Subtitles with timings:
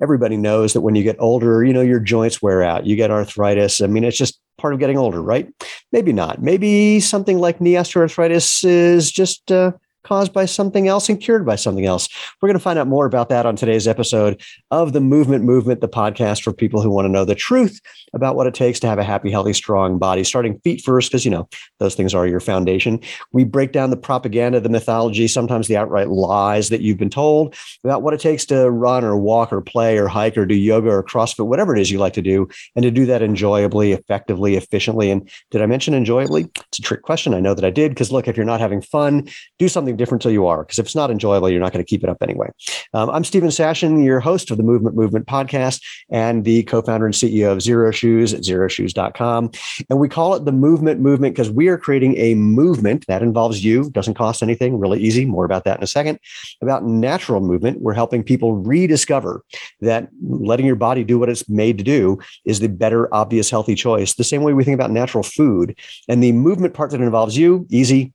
[0.00, 3.10] everybody knows that when you get older, you know, your joints wear out, you get
[3.10, 3.80] arthritis.
[3.80, 5.48] I mean, it's just part of getting older, right?
[5.92, 6.42] Maybe not.
[6.42, 9.72] Maybe something like knee osteoarthritis is just uh,
[10.06, 12.08] caused by something else and cured by something else.
[12.40, 14.40] We're going to find out more about that on today's episode
[14.70, 17.80] of the Movement Movement, the podcast for people who want to know the truth
[18.14, 21.24] about what it takes to have a happy, healthy, strong body, starting feet first, because,
[21.24, 21.48] you know,
[21.80, 23.00] those things are your foundation.
[23.32, 27.56] We break down the propaganda, the mythology, sometimes the outright lies that you've been told
[27.82, 30.88] about what it takes to run or walk or play or hike or do yoga
[30.88, 34.54] or CrossFit, whatever it is you like to do, and to do that enjoyably, effectively,
[34.54, 35.10] efficiently.
[35.10, 36.46] And did I mention enjoyably?
[36.54, 37.34] It's a trick question.
[37.34, 39.28] I know that I did, because look, if you're not having fun,
[39.58, 41.84] do something something different till you are, because if it's not enjoyable, you're not going
[41.84, 42.48] to keep it up anyway.
[42.92, 47.14] Um, I'm Steven Sashen, your host of the Movement Movement podcast and the co-founder and
[47.14, 49.50] CEO of Xero Shoes at xeroshoes.com.
[49.90, 53.64] And we call it the Movement Movement because we are creating a movement that involves
[53.64, 55.24] you, doesn't cost anything, really easy.
[55.24, 56.18] More about that in a second.
[56.60, 59.42] About natural movement, we're helping people rediscover
[59.80, 63.74] that letting your body do what it's made to do is the better, obvious, healthy
[63.74, 64.14] choice.
[64.14, 67.66] The same way we think about natural food and the movement part that involves you,
[67.70, 68.12] easy,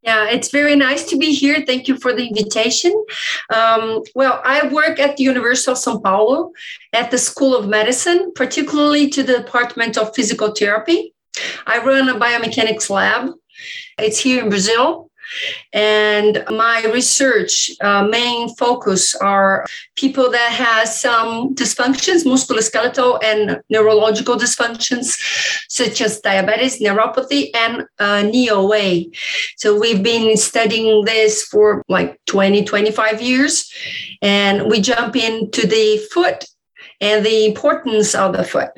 [0.09, 1.63] Yeah, it's very nice to be here.
[1.67, 2.93] Thank you for the invitation.
[3.53, 6.51] Um, well, I work at the University of Sao Paulo
[6.93, 11.13] at the School of Medicine, particularly to the Department of Physical Therapy.
[11.67, 13.33] I run a biomechanics lab.
[13.99, 15.08] It's here in Brazil.
[15.73, 24.35] And my research uh, main focus are people that has some dysfunctions, musculoskeletal and neurological
[24.35, 25.17] dysfunctions,
[25.67, 29.05] such as diabetes, neuropathy, and uh, knee OA.
[29.57, 33.71] So we've been studying this for like 20, 25 years.
[34.21, 36.45] And we jump into the foot
[37.01, 38.71] and the importance of the foot.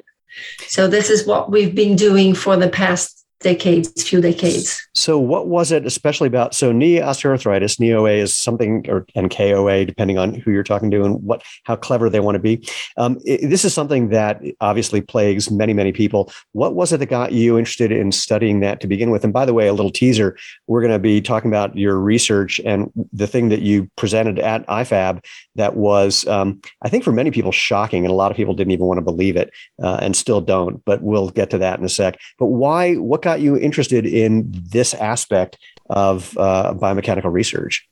[0.68, 4.88] So this is what we've been doing for the past decades, few decades.
[5.02, 6.54] So, what was it especially about?
[6.54, 10.92] So, knee osteoarthritis, knee OA is something, or and KOA, depending on who you're talking
[10.92, 12.64] to and what how clever they want to be.
[12.98, 16.32] Um, it, this is something that obviously plagues many, many people.
[16.52, 19.24] What was it that got you interested in studying that to begin with?
[19.24, 22.62] And by the way, a little teaser: we're going to be talking about your research
[22.64, 25.26] and the thing that you presented at IFAB
[25.56, 28.72] that was, um, I think, for many people shocking, and a lot of people didn't
[28.72, 29.52] even want to believe it,
[29.82, 30.86] uh, and still don't.
[30.86, 32.20] But we'll get to that in a sec.
[32.38, 32.94] But why?
[32.98, 35.58] What got got you interested in this aspect
[35.90, 37.88] of uh, biomechanical research?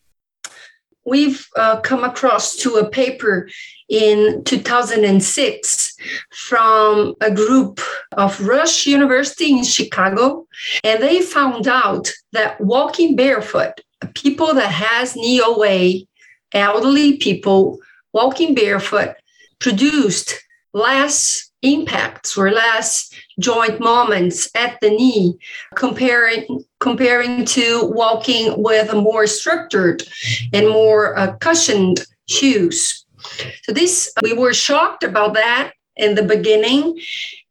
[1.06, 3.50] We've uh, come across to a paper
[3.88, 5.96] in 2006
[6.30, 7.80] from a group
[8.12, 10.46] of Rush University in Chicago,
[10.84, 13.82] and they found out that walking barefoot,
[14.14, 16.06] people that has knee OA,
[16.52, 17.80] elderly people
[18.14, 19.16] walking barefoot,
[19.60, 20.36] produced
[20.74, 23.09] less impacts or less
[23.40, 25.38] joint moments at the knee
[25.76, 30.04] comparing comparing to walking with a more structured
[30.54, 33.06] and more uh, cushioned shoes.
[33.64, 37.00] So this we were shocked about that in the beginning.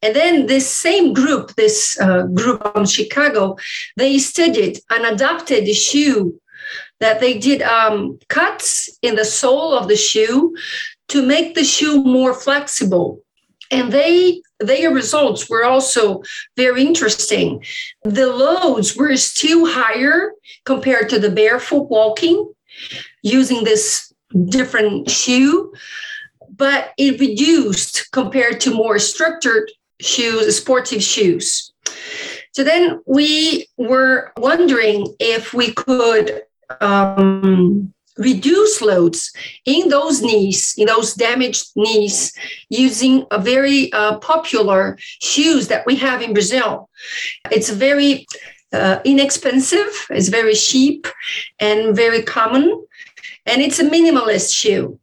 [0.03, 3.57] And then this same group this uh, group from chicago
[3.97, 6.41] they studied an adapted the shoe
[7.01, 10.55] that they did um, cuts in the sole of the shoe
[11.09, 13.23] to make the shoe more flexible
[13.71, 16.23] and they their results were also
[16.57, 17.65] very interesting.
[18.03, 20.33] The loads were still higher
[20.65, 22.53] compared to the barefoot walking
[23.23, 24.13] using this
[24.49, 25.73] different shoe
[26.59, 31.73] but it reduced compared to more structured shoes sportive shoes.
[32.53, 36.43] So then we were wondering if we could
[36.81, 39.33] um, reduce loads
[39.65, 42.33] in those knees, in those damaged knees,
[42.69, 46.91] using a very uh, popular shoes that we have in Brazil.
[47.51, 48.27] It's very
[48.73, 51.07] uh, inexpensive, it's very cheap
[51.59, 52.85] and very common,
[53.47, 54.99] and it's a minimalist shoe.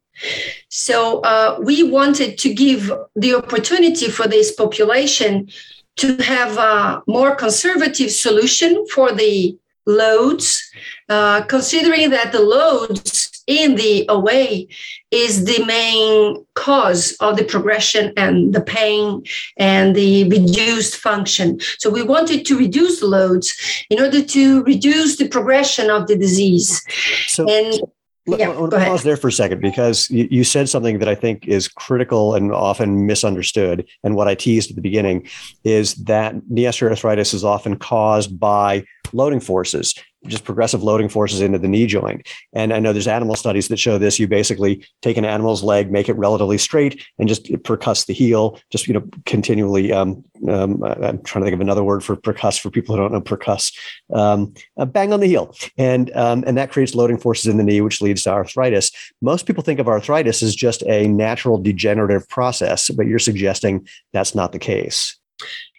[0.68, 5.48] So uh, we wanted to give the opportunity for this population
[5.96, 10.70] to have a more conservative solution for the loads,
[11.08, 14.66] uh, considering that the loads in the OA
[15.10, 19.22] is the main cause of the progression and the pain
[19.56, 21.60] and the reduced function.
[21.78, 23.54] So we wanted to reduce the loads
[23.88, 26.82] in order to reduce the progression of the disease.
[27.28, 27.82] So, and
[28.26, 31.14] let, yeah, go pause there for a second because you, you, said something that I
[31.14, 33.86] think is critical and often misunderstood.
[34.02, 35.28] And what I teased at the beginning
[35.62, 39.94] is that knee osteoarthritis is often caused by loading forces
[40.26, 42.26] just progressive loading forces into the knee joint.
[42.52, 44.18] And I know there's animal studies that show this.
[44.18, 48.60] You basically take an animal's leg, make it relatively straight, and just percuss the heel.
[48.70, 49.92] Just you know, continually.
[49.92, 53.12] Um, um, I'm trying to think of another word for percuss for people who don't
[53.12, 53.74] know percuss.
[54.12, 54.54] Um,
[54.88, 58.00] bang on the heel, and um, and that creates loading forces in the knee, which
[58.00, 58.90] leads to arthritis.
[59.20, 64.34] Most people think of arthritis as just a natural degenerative process, but you're suggesting that's
[64.34, 65.16] not the case.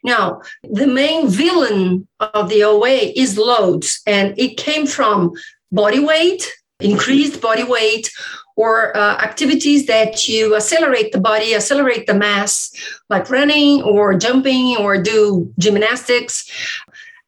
[0.03, 5.33] Now, the main villain of the OA is loads, and it came from
[5.71, 6.49] body weight,
[6.79, 8.11] increased body weight,
[8.55, 12.71] or uh, activities that you accelerate the body, accelerate the mass,
[13.09, 16.49] like running or jumping or do gymnastics.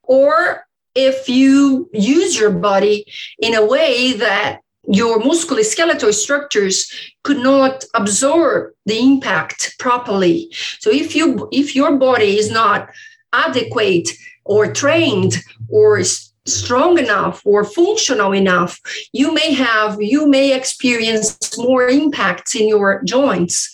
[0.03, 0.65] Or
[0.95, 3.05] if you use your body
[3.39, 4.61] in a way that
[4.91, 6.91] your musculoskeletal structures
[7.23, 10.49] could not absorb the impact properly.
[10.79, 12.89] So if you if your body is not
[13.31, 14.09] adequate
[14.45, 15.35] or trained
[15.69, 16.01] or
[16.47, 18.79] strong enough or functional enough
[19.13, 23.69] you may have you may experience more impacts in your joints.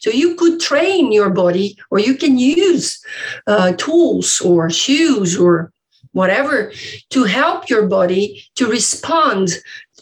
[0.00, 3.02] So you could train your body or you can use
[3.48, 5.72] uh, tools or shoes or
[6.12, 6.72] whatever
[7.10, 9.50] to help your body to respond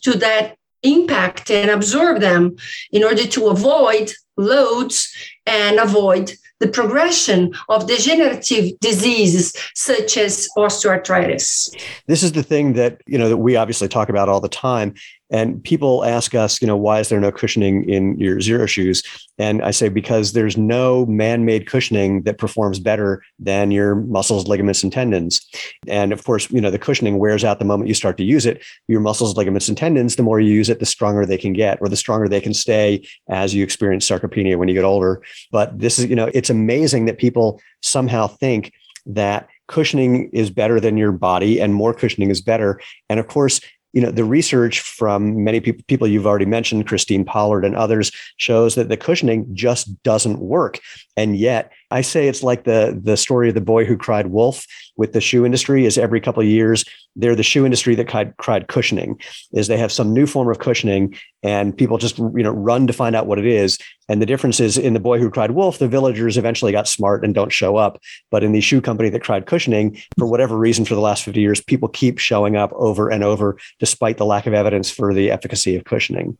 [0.03, 2.57] to that impact and absorb them
[2.93, 5.13] in order to avoid loads
[5.47, 11.75] and avoid the progression of degenerative diseases such as osteoarthritis.
[12.07, 14.95] This is the thing that, you know, that we obviously talk about all the time
[15.31, 19.03] and people ask us, you know, why is there no cushioning in your Xero Shoes?
[19.39, 24.49] And I say, because there's no man made cushioning that performs better than your muscles,
[24.49, 25.47] ligaments, and tendons.
[25.87, 28.47] And of course, you know, the cushioning wears out the moment you start to use
[28.47, 28.65] it.
[28.89, 31.79] Your muscles, ligaments, and tendons, the more you use it, the stronger they can get,
[31.81, 35.23] or the stronger they can stay as you experience sarcopenia when you get older.
[35.53, 38.73] But this is, you know, it's amazing that people somehow think
[39.07, 42.81] that cushioning is better than your body and more cushioning is better.
[43.09, 43.61] And of course,
[43.99, 48.12] you know the research from many people people you've already mentioned christine pollard and others
[48.37, 50.79] shows that the cushioning just doesn't work.
[51.17, 54.65] And yet i say it's like the the story of the boy who cried wolf
[54.97, 56.85] with the shoe industry is every couple of years
[57.19, 59.20] they're the shoe industry that cried, cried cushioning
[59.53, 62.93] is they have some new form of cushioning and people just you know run to
[62.93, 63.76] find out what it is.
[64.09, 67.25] And the difference is in the boy who cried wolf the villagers eventually got smart
[67.25, 68.00] and don't show up.
[68.31, 71.41] But in the shoe company that cried cushioning for whatever reason for the last 50
[71.41, 75.31] years people keep showing up over and over despite the lack of evidence for the
[75.31, 76.38] efficacy of cushioning.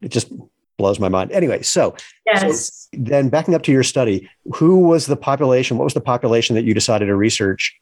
[0.00, 0.32] It just
[0.78, 1.32] blows my mind.
[1.32, 1.94] Anyway so,
[2.24, 2.88] yes.
[2.90, 6.56] so then backing up to your study who was the population what was the population
[6.56, 7.78] that you decided to research?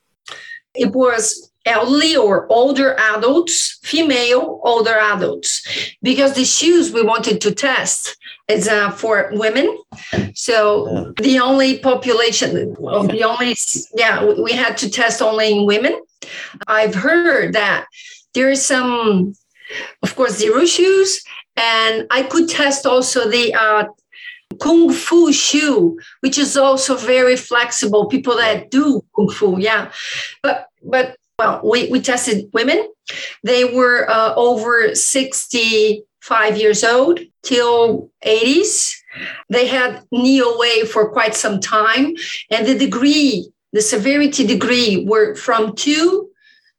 [0.74, 5.66] It was elderly or older adults, female older adults,
[6.02, 8.16] because the shoes we wanted to test
[8.48, 9.78] is uh, for women.
[10.34, 13.54] So the only population, the only,
[13.94, 16.00] yeah, we had to test only in women.
[16.66, 17.86] I've heard that
[18.34, 19.34] there is some,
[20.02, 21.22] of course, Xero shoes,
[21.56, 23.84] and I could test also the uh,
[24.60, 28.06] kung fu shoe which is also very flexible.
[28.06, 29.90] People that do kung fu yeah.
[30.42, 32.88] But but well, we, we tested women.
[33.42, 38.92] They were uh, over 65 years old till 80s.
[39.48, 42.14] They had knee OA for quite some time.
[42.50, 46.30] And the degree, the severity degree were from two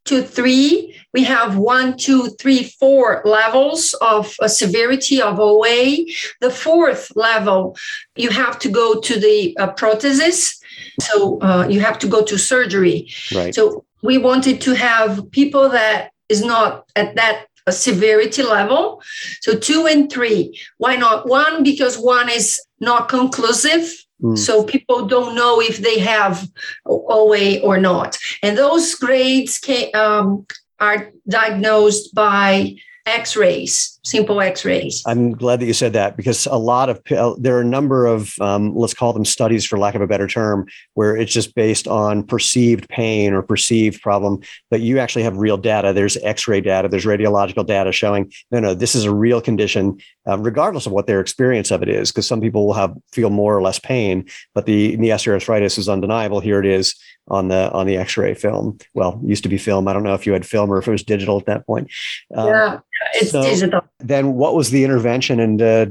[0.06, 0.96] to three.
[1.14, 6.06] We have one, two, three, four levels of uh, severity of OA.
[6.42, 7.78] The fourth level,
[8.16, 10.56] you have to go to the uh, prosthesis.
[11.00, 13.10] So uh, you have to go to surgery.
[13.34, 13.54] Right.
[13.54, 19.02] So we wanted to have people that is not at that severity level.
[19.42, 20.60] So two and three.
[20.78, 21.64] Why not one?
[21.64, 23.92] Because one is not conclusive.
[24.22, 24.38] Mm.
[24.38, 26.48] So people don't know if they have
[26.86, 28.18] OA or not.
[28.42, 30.46] And those grades can, um,
[30.80, 35.04] are diagnosed by X-rays, simple X-rays.
[35.06, 38.06] I'm glad that you said that because a lot of uh, there are a number
[38.06, 41.54] of um, let's call them studies for lack of a better term, where it's just
[41.54, 44.40] based on perceived pain or perceived problem,
[44.72, 45.92] but you actually have real data.
[45.92, 50.38] There's X-ray data, there's radiological data showing no, no, this is a real condition, uh,
[50.38, 52.10] regardless of what their experience of it is.
[52.10, 55.90] Because some people will have feel more or less pain, but the knee osteoarthritis is
[55.90, 56.40] undeniable.
[56.40, 56.96] Here it is
[57.28, 58.78] on the on the X-ray film.
[58.94, 59.88] Well, used to be film.
[59.88, 61.90] I don't know if you had film or if it was digital at that point.
[62.36, 62.80] Um, yeah,
[63.14, 63.82] it's so, digital.
[64.00, 65.86] then what was the intervention and uh,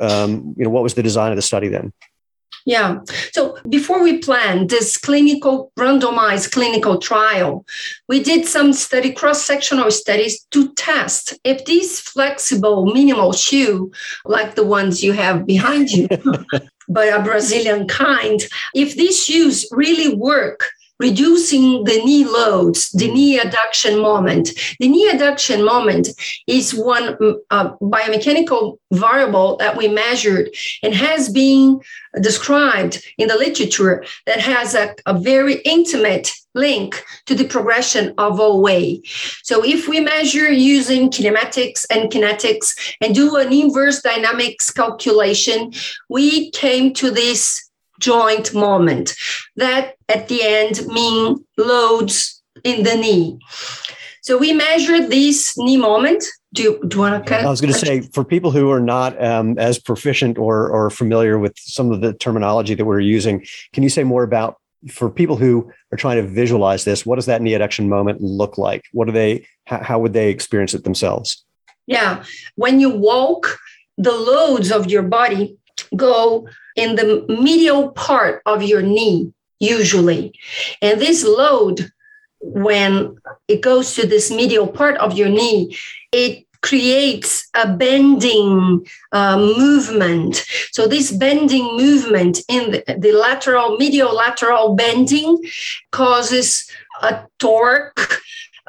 [0.00, 1.92] um, you know what was the design of the study then?
[2.68, 3.00] Yeah.
[3.32, 7.64] So before we planned this clinical, randomized clinical trial,
[8.08, 13.90] we did some study, cross sectional studies to test if these flexible minimal shoe,
[14.26, 16.08] like the ones you have behind you,
[16.88, 18.40] but a Brazilian kind,
[18.74, 20.68] if these shoes really work
[20.98, 24.50] reducing the knee loads, the knee adduction moment.
[24.80, 26.08] The knee adduction moment
[26.46, 27.16] is one
[27.50, 30.50] uh, biomechanical variable that we measured
[30.82, 31.80] and has been
[32.20, 38.40] described in the literature that has a, a very intimate link to the progression of
[38.40, 38.96] OA.
[39.42, 45.72] So if we measure using kinematics and kinetics and do an inverse dynamics calculation,
[46.08, 47.67] we came to this
[47.98, 49.14] joint moment
[49.56, 53.38] that at the end mean loads in the knee.
[54.22, 56.24] So we measured this knee moment.
[56.52, 57.36] Do you, do you want to?
[57.36, 60.90] I was going to say for people who are not um, as proficient or or
[60.90, 64.56] familiar with some of the terminology that we're using, can you say more about
[64.90, 67.04] for people who are trying to visualize this?
[67.04, 68.84] What does that knee adduction moment look like?
[68.92, 69.46] What do they?
[69.66, 71.44] How, how would they experience it themselves?
[71.86, 72.24] Yeah,
[72.56, 73.58] when you walk,
[73.96, 75.56] the loads of your body
[75.96, 80.32] go in the medial part of your knee, usually.
[80.80, 81.90] And this load,
[82.40, 83.18] when
[83.48, 85.76] it goes to this medial part of your knee,
[86.12, 90.44] it creates a bending uh, movement.
[90.70, 95.42] So, this bending movement in the, the lateral, medial lateral bending
[95.90, 96.70] causes
[97.02, 98.22] a torque,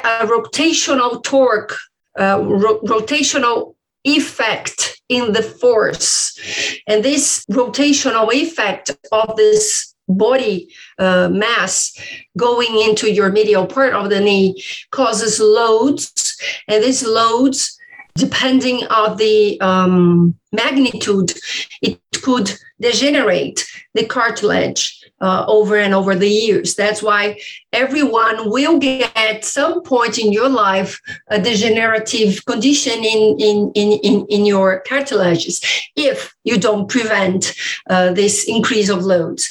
[0.04, 1.78] a rotational torque,
[2.20, 6.40] uh, ro- rotational effect in the force.
[6.88, 11.94] And this rotational effect of this body uh, mass
[12.38, 16.38] going into your medial part of the knee causes loads.
[16.68, 17.78] And these loads,
[18.16, 21.34] depending on the um, magnitude,
[21.82, 26.76] it could degenerate the cartilage uh, over and over the years.
[26.76, 27.40] That's why
[27.74, 34.00] everyone will get at some point in your life a degenerative condition in, in, in,
[34.04, 35.62] in, in your cartilages
[35.96, 37.54] if you don't prevent
[37.90, 39.50] uh, this increase of loads.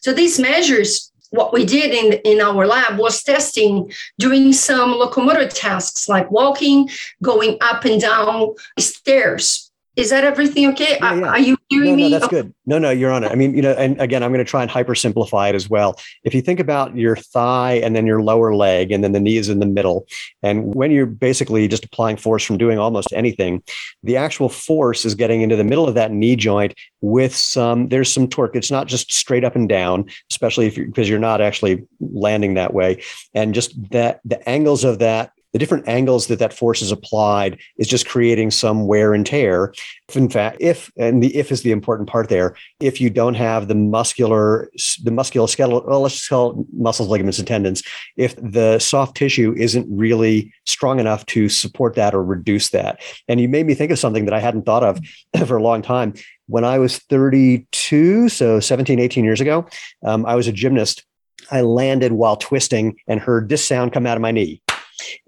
[0.00, 5.48] So these measures what we did in, in our lab was testing doing some locomotor
[5.48, 6.88] tasks like walking,
[7.20, 10.98] going up and down stairs is that everything okay?
[11.00, 11.28] Yeah, yeah.
[11.28, 12.02] Are you hearing no, me?
[12.10, 12.54] No, that's good.
[12.64, 13.32] No, no, you're on it.
[13.32, 15.68] I mean, you know, and again, I'm going to try and hyper simplify it as
[15.68, 15.98] well.
[16.24, 19.36] If you think about your thigh and then your lower leg, and then the knee
[19.36, 20.06] is in the middle,
[20.42, 23.62] and when you're basically just applying force from doing almost anything,
[24.02, 28.12] the actual force is getting into the middle of that knee joint with some, there's
[28.12, 28.56] some torque.
[28.56, 32.54] It's not just straight up and down, especially if you're, because you're not actually landing
[32.54, 33.02] that way.
[33.34, 37.58] And just that the angles of that the different angles that that force is applied
[37.78, 39.72] is just creating some wear and tear.
[40.06, 43.36] If in fact, if and the if is the important part there, if you don't
[43.36, 44.70] have the muscular,
[45.02, 47.82] the musculoskeletal, well, let's just call it muscles, ligaments, and tendons,
[48.18, 53.40] if the soft tissue isn't really strong enough to support that or reduce that, and
[53.40, 55.00] you made me think of something that I hadn't thought of
[55.46, 56.12] for a long time.
[56.48, 59.66] When I was 32, so 17, 18 years ago,
[60.04, 61.06] um, I was a gymnast.
[61.50, 64.60] I landed while twisting and heard this sound come out of my knee.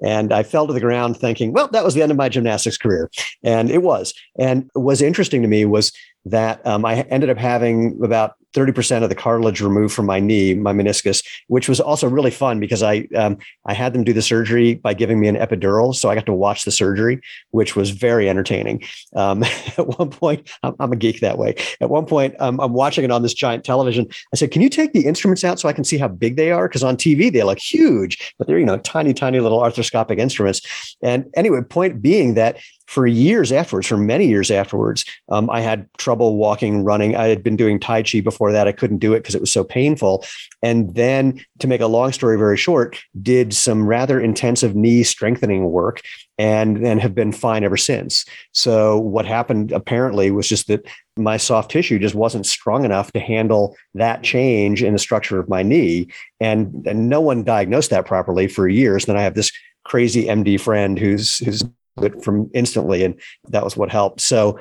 [0.02, 2.78] And I fell to the ground thinking, well, that was the end of my gymnastics
[2.78, 3.10] career.
[3.42, 4.14] And it was.
[4.38, 5.92] And was interesting to me was
[6.24, 10.54] that um, I ended up having about 30% of the cartilage removed from my knee,
[10.54, 14.22] my meniscus, which was also really fun because I um, I had them do the
[14.22, 17.90] surgery by giving me an epidural, so I got to watch the surgery, which was
[17.90, 18.82] very entertaining.
[19.14, 19.42] Um,
[19.76, 21.54] at one point, I'm, I'm, a geek that way.
[21.80, 24.06] At one point, um, I'm watching it on this giant television.
[24.32, 26.50] I said, "Can you take the instruments out so I can see how big they
[26.50, 30.18] are?" Because on TV they look huge, but they're you know tiny, tiny little arthroscopic
[30.18, 30.96] instruments.
[31.02, 35.86] And anyway, point being that for years afterwards, for many years afterwards, um, I had
[35.98, 37.14] trouble walking, running.
[37.16, 38.66] I had been doing Tai Chi before that.
[38.66, 40.24] I couldn't do it because it was so painful.
[40.62, 45.70] And then, to make a long story very short, did some rather intensive knee strengthening
[45.70, 46.00] work
[46.38, 48.24] and then have been fine ever since.
[48.52, 50.86] So, what happened apparently was just that
[51.18, 55.50] my soft tissue just wasn't strong enough to handle that change in the structure of
[55.50, 56.08] my knee.
[56.40, 59.04] And, and no one diagnosed that properly for years.
[59.04, 59.52] Then I have this
[59.84, 61.64] crazy MD friend who's who's
[62.04, 63.04] it from instantly.
[63.04, 64.20] And that was what helped.
[64.20, 64.58] So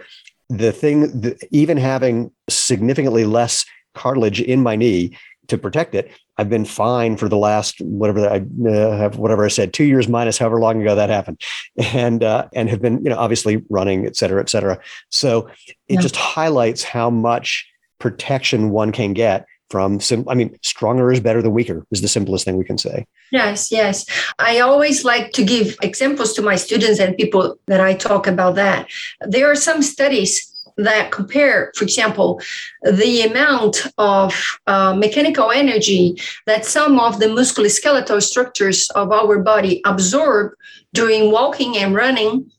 [0.50, 5.18] the thing, the, even having significantly less cartilage in my knee
[5.48, 9.48] to protect it, I've been fine for the last whatever I uh, have, whatever I
[9.48, 11.42] said, two years minus however long ago that happened,
[11.94, 14.80] and uh, and have been you know obviously running, et cetera, et cetera.
[15.10, 15.48] So
[15.88, 16.02] it yeah.
[16.02, 17.68] just highlights how much
[17.98, 22.08] protection one can get from sim- I mean, stronger is better than weaker is the
[22.08, 23.06] simplest thing we can say.
[23.32, 24.06] Yes, yes.
[24.40, 28.56] I always like to give examples to my students and people that I talk about
[28.56, 28.88] that.
[29.22, 32.40] There are some studies that compare, for example,
[32.84, 39.82] the amount of uh, mechanical energy that some of the musculoskeletal structures of our body
[39.86, 40.54] absorb
[40.94, 42.50] during walking and running.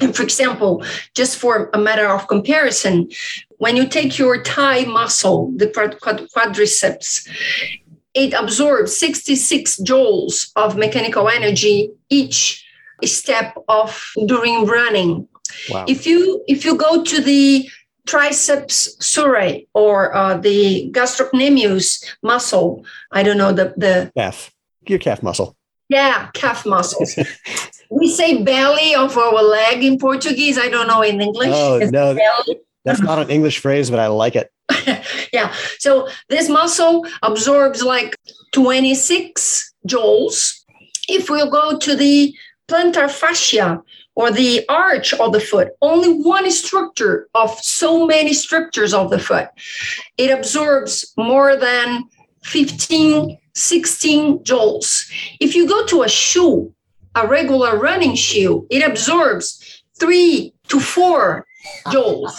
[0.00, 3.10] And for example, just for a matter of comparison,
[3.58, 7.28] when you take your thigh muscle, the quadriceps,
[8.14, 12.64] it absorbs 66 joules of mechanical energy each
[13.04, 15.28] step of during running.
[15.70, 15.84] Wow.
[15.88, 17.68] If you if you go to the
[18.06, 24.52] triceps surae or uh, the gastrocnemius muscle, I don't know the the calf,
[24.86, 25.56] your calf muscle.
[25.88, 27.14] Yeah, calf muscles.
[27.90, 30.58] we say belly of our leg in Portuguese.
[30.58, 31.50] I don't know in English.
[31.52, 32.60] Oh no, belly.
[32.84, 34.50] that's not an English phrase, but I like it.
[35.32, 35.54] yeah.
[35.78, 38.16] So this muscle absorbs like
[38.52, 40.60] 26 joules.
[41.08, 42.34] If we go to the
[42.68, 43.82] plantar fascia
[44.14, 49.18] or the arch of the foot, only one structure of so many structures of the
[49.18, 49.48] foot,
[50.18, 52.04] it absorbs more than
[52.42, 55.10] 15, 16 joules.
[55.40, 56.74] If you go to a shoe,
[57.24, 61.46] a regular running shoe, it absorbs three to four
[61.86, 62.32] joules.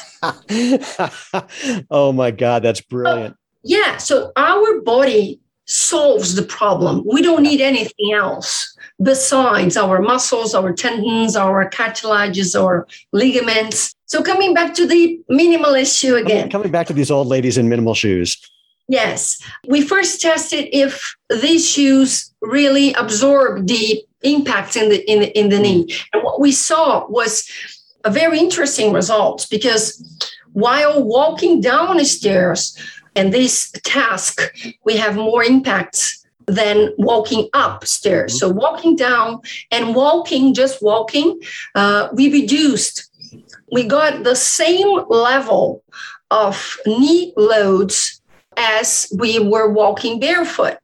[1.91, 3.33] oh my God, that's brilliant.
[3.33, 3.98] Uh, yeah.
[3.98, 7.03] So our body solves the problem.
[7.05, 13.93] We don't need anything else besides our muscles, our tendons, our cartilages, or ligaments.
[14.05, 16.50] So coming back to the minimal issue again.
[16.50, 18.38] Coming back to these old ladies in minimal shoes.
[18.89, 19.39] Yes.
[19.67, 25.50] We first tested if these shoes really absorb the impact in the in the, in
[25.50, 25.96] the knee.
[26.12, 27.48] And what we saw was
[28.03, 30.03] a very interesting result because
[30.53, 32.75] while walking down the stairs
[33.15, 34.41] and this task,
[34.84, 36.17] we have more impact
[36.48, 38.39] than walking upstairs.
[38.39, 41.39] So walking down and walking, just walking,
[41.75, 43.08] uh, we reduced.
[43.72, 45.84] We got the same level
[46.31, 48.19] of knee loads
[48.60, 50.77] as we were walking barefoot.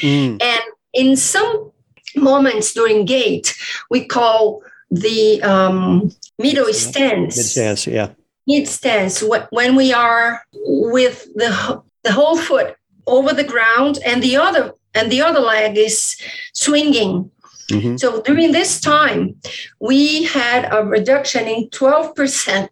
[0.00, 0.40] Mm.
[0.42, 1.72] And in some
[2.14, 3.56] moments during gait,
[3.90, 7.36] we call the um, middle stance.
[7.36, 8.10] Mid stance, yeah.
[8.46, 9.24] Mid stance.
[9.50, 15.10] When we are with the the whole foot over the ground and the other and
[15.10, 16.16] the other leg is
[16.52, 17.30] swinging.
[17.70, 17.96] Mm-hmm.
[17.96, 19.36] So during this time,
[19.80, 22.68] we had a reduction in 12%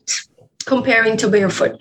[0.63, 1.81] comparing to barefoot.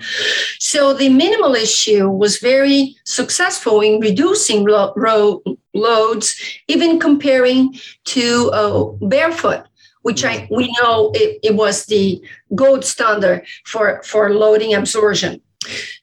[0.59, 6.35] So the minimal issue was very successful in reducing lo- ro- loads,
[6.67, 9.65] even comparing to uh, barefoot
[10.03, 12.21] which I we know it, it was the
[12.55, 15.41] gold standard for, for loading absorption.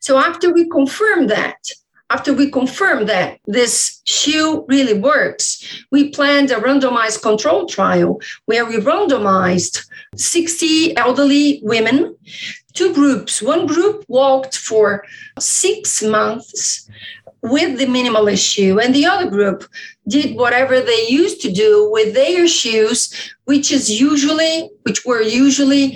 [0.00, 1.56] So after we confirmed that,
[2.10, 8.64] after we confirmed that this shoe really works, we planned a randomized control trial where
[8.64, 9.86] we randomized
[10.16, 12.16] 60 elderly women,
[12.78, 13.42] two groups.
[13.42, 15.04] One group walked for
[15.38, 16.88] six months
[17.42, 19.58] with the minimal shoe, and the other group
[20.14, 22.98] did whatever they used to do with their shoes,
[23.50, 24.54] which is usually,
[24.86, 25.86] which were usually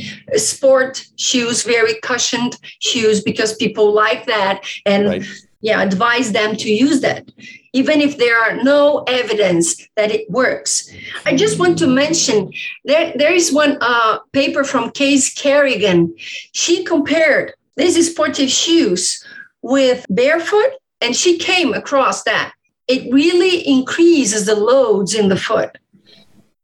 [0.50, 2.54] sport shoes, very cushioned
[2.88, 5.24] shoes, because people like that and right.
[5.68, 7.22] yeah, advise them to use that,
[7.72, 10.90] even if there are no evidence that it works.
[11.24, 12.52] I just want to mention
[12.84, 16.14] there, there is one uh, paper from Casey Kerrigan.
[16.52, 19.24] She compared these sportive shoes
[19.62, 22.52] with barefoot and she came across that
[22.88, 25.78] it really increases the loads in the foot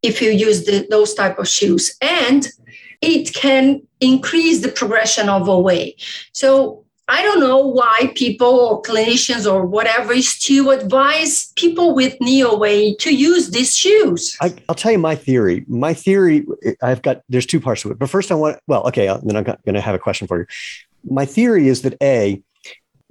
[0.02, 2.48] if you use the, those type of shoes and
[3.00, 5.92] it can increase the progression of OA.
[6.32, 12.20] So I don't know why people or clinicians or whatever is to advise people with
[12.20, 14.36] knee OA to use these shoes.
[14.42, 15.64] I, will tell you my theory.
[15.68, 16.46] My theory,
[16.82, 17.98] I've got, there's two parts to it.
[17.98, 20.40] But first I want, well, okay, uh, then I'm going to have a question for
[20.40, 20.46] you.
[21.08, 22.42] My theory is that A,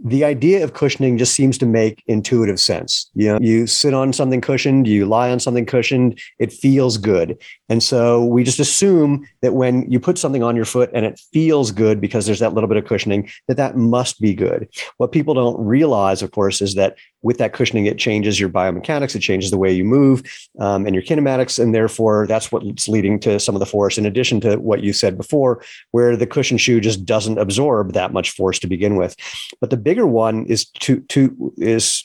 [0.03, 3.09] the idea of cushioning just seems to make intuitive sense.
[3.15, 7.41] You know, you sit on something cushioned, you lie on something cushioned, it feels good.
[7.69, 11.19] And so we just assume that when you put something on your foot and it
[11.33, 14.69] feels good because there's that little bit of cushioning, that that must be good.
[14.97, 19.15] What people don't realize, of course, is that with that cushioning, it changes your biomechanics,
[19.15, 20.23] it changes the way you move
[20.59, 21.61] um, and your kinematics.
[21.61, 24.93] And therefore, that's what's leading to some of the force, in addition to what you
[24.93, 29.15] said before, where the cushion shoe just doesn't absorb that much force to begin with.
[29.59, 32.03] But the bigger one is two, two is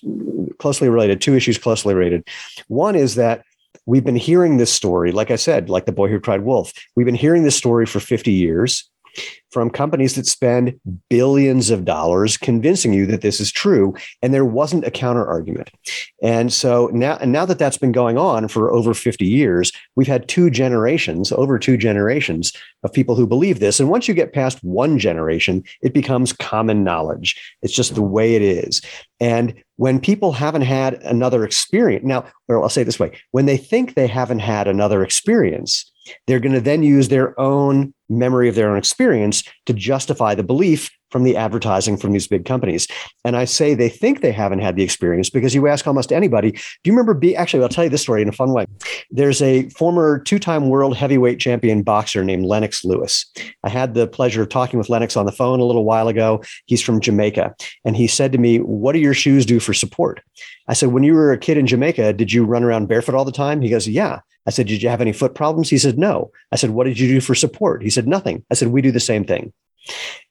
[0.58, 2.26] closely related, two issues closely related.
[2.68, 3.44] One is that
[3.86, 6.72] we've been hearing this story, like I said, like the boy who cried wolf.
[6.96, 8.90] We've been hearing this story for 50 years.
[9.52, 14.46] From companies that spend billions of dollars convincing you that this is true and there
[14.46, 15.70] wasn't a counter argument.
[16.22, 20.06] And so now and now that that's been going on for over 50 years we've
[20.08, 23.78] had two generations over two generations of people who believe this.
[23.78, 27.40] And once you get past one generation it becomes common knowledge.
[27.60, 28.80] It's just the way it is.
[29.20, 33.12] And when people haven't had another experience now or i'll say this way.
[33.32, 35.90] When they think they haven't had another experience
[36.26, 40.42] they're going to then use their own memory of their own experience to justify the
[40.42, 42.88] belief from the advertising from these big companies.
[43.24, 46.52] And I say they think they haven't had the experience because you ask almost anybody,
[46.52, 48.66] do you remember be actually I'll tell you this story in a fun way.
[49.10, 53.26] There's a former two-time world heavyweight champion boxer named Lennox Lewis.
[53.62, 56.42] I had the pleasure of talking with Lennox on the phone a little while ago.
[56.66, 60.22] He's from Jamaica and he said to me, "What do your shoes do for support?"
[60.68, 63.24] I said, "When you were a kid in Jamaica, did you run around barefoot all
[63.24, 65.70] the time?" He goes, "Yeah." I said, Did you have any foot problems?
[65.70, 66.30] He said, No.
[66.50, 67.82] I said, What did you do for support?
[67.82, 68.44] He said, Nothing.
[68.50, 69.52] I said, We do the same thing.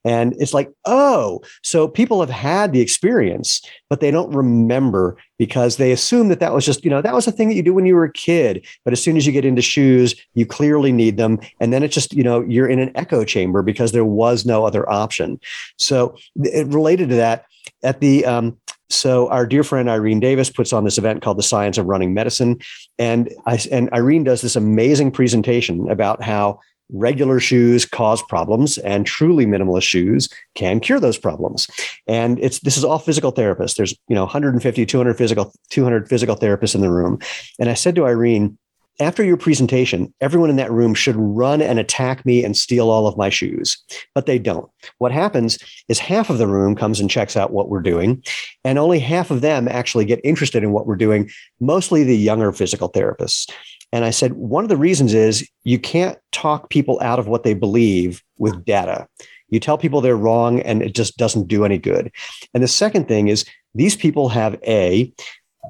[0.04, 5.78] And it's like, oh, so people have had the experience, but they don't remember because
[5.78, 7.74] they assume that that was just, you know, that was a thing that you do
[7.74, 8.66] when you were a kid.
[8.84, 11.40] But as soon as you get into shoes, you clearly need them.
[11.60, 14.66] And then it's just, you know, you're in an echo chamber because there was no
[14.66, 15.40] other option.
[15.78, 17.46] So related to that
[17.84, 18.58] at the um,
[18.90, 22.14] so our dear friend Irene Davis puts on this event called the Science of Running
[22.14, 22.60] Medicine,
[23.00, 26.60] and I, and Irene does this amazing presentation about how
[26.92, 31.68] regular shoes cause problems and truly minimalist shoes can cure those problems
[32.08, 36.36] and it's this is all physical therapists there's you know 150 200 physical 200 physical
[36.36, 37.20] therapists in the room
[37.60, 38.58] and i said to irene
[39.02, 43.08] after your presentation, everyone in that room should run and attack me and steal all
[43.08, 43.78] of my shoes,
[44.14, 44.70] but they don't.
[45.00, 48.24] What happens is half of the room comes and checks out what we're doing,
[48.64, 52.52] and only half of them actually get interested in what we're doing, mostly the younger
[52.52, 53.50] physical therapists.
[53.92, 57.44] And I said, one of the reasons is you can't talk people out of what
[57.44, 59.08] they believe with data.
[59.50, 62.12] You tell people they're wrong and it just doesn't do any good.
[62.54, 65.14] And the second thing is these people have A,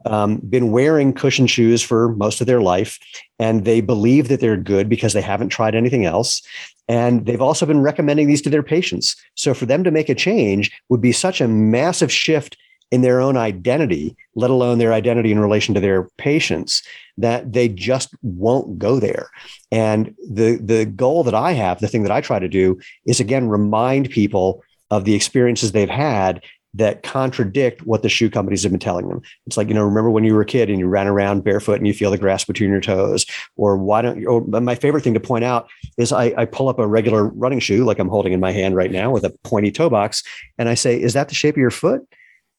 [0.05, 2.97] um, been wearing cushion shoes for most of their life,
[3.39, 6.41] and they believe that they're good because they haven't tried anything else.
[6.87, 9.15] And they've also been recommending these to their patients.
[9.35, 12.57] So for them to make a change would be such a massive shift
[12.91, 16.83] in their own identity, let alone their identity in relation to their patients,
[17.17, 19.29] that they just won't go there.
[19.71, 23.19] And the the goal that I have, the thing that I try to do, is
[23.19, 26.41] again remind people of the experiences they've had
[26.73, 29.21] that contradict what the shoe companies have been telling them.
[29.45, 31.77] It's like, you know, remember when you were a kid and you ran around barefoot
[31.77, 33.25] and you feel the grass between your toes?
[33.57, 34.27] Or why don't you?
[34.27, 37.59] Or my favorite thing to point out is I, I pull up a regular running
[37.59, 40.23] shoe, like I'm holding in my hand right now with a pointy toe box,
[40.57, 42.07] and I say, is that the shape of your foot?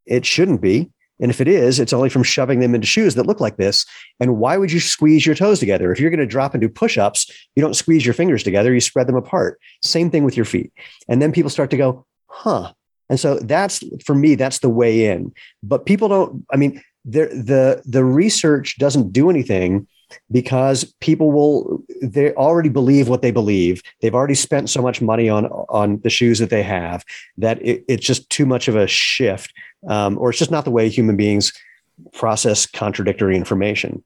[0.06, 0.90] It shouldn't be.
[1.20, 3.86] And if it is, it's only from shoving them into shoes that look like this.
[4.18, 5.92] And why would you squeeze your toes together?
[5.92, 8.74] If you're going to drop and do push ups, you don't squeeze your fingers together,
[8.74, 9.60] you spread them apart.
[9.82, 10.72] Same thing with your feet.
[11.08, 12.72] And then people start to go, huh,
[13.08, 15.32] and so that's for me, that's the way in.
[15.62, 19.86] But people don't, I mean, the the research doesn't do anything
[20.30, 23.82] because people will they already believe what they believe.
[24.00, 27.04] They've already spent so much money on on the shoes that they have
[27.38, 29.52] that it, it's just too much of a shift
[29.88, 31.52] um, or it's just not the way human beings
[32.12, 34.02] process contradictory information.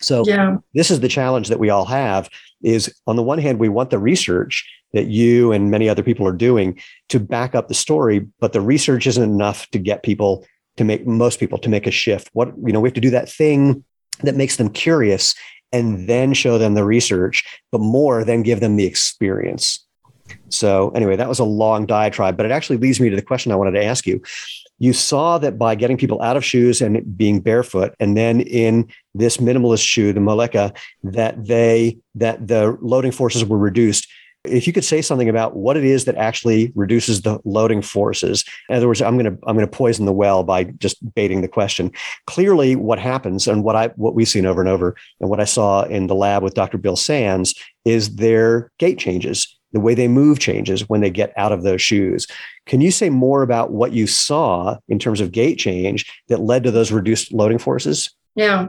[0.00, 0.58] So yeah.
[0.74, 2.28] this is the challenge that we all have
[2.62, 6.26] is on the one hand we want the research that you and many other people
[6.26, 6.78] are doing
[7.08, 10.44] to back up the story but the research isn't enough to get people
[10.76, 12.30] to make most people to make a shift.
[12.32, 13.84] What you know we have to do that thing
[14.22, 15.34] that makes them curious
[15.72, 19.84] and then show them the research but more than give them the experience.
[20.48, 23.52] So anyway that was a long diatribe but it actually leads me to the question
[23.52, 24.22] i wanted to ask you.
[24.78, 28.88] You saw that by getting people out of shoes and being barefoot and then in
[29.14, 34.08] this minimalist shoe the Moleca that they that the loading forces were reduced
[34.44, 38.44] if you could say something about what it is that actually reduces the loading forces
[38.68, 41.40] in other words i'm going to i'm going to poison the well by just baiting
[41.40, 41.90] the question.
[42.26, 45.44] Clearly what happens and what i what we've seen over and over and what i
[45.44, 47.54] saw in the lab with dr bill sands
[47.84, 51.82] is their gait changes the way they move changes when they get out of those
[51.82, 52.28] shoes.
[52.64, 56.62] Can you say more about what you saw in terms of gait change that led
[56.62, 58.14] to those reduced loading forces?
[58.36, 58.68] Yeah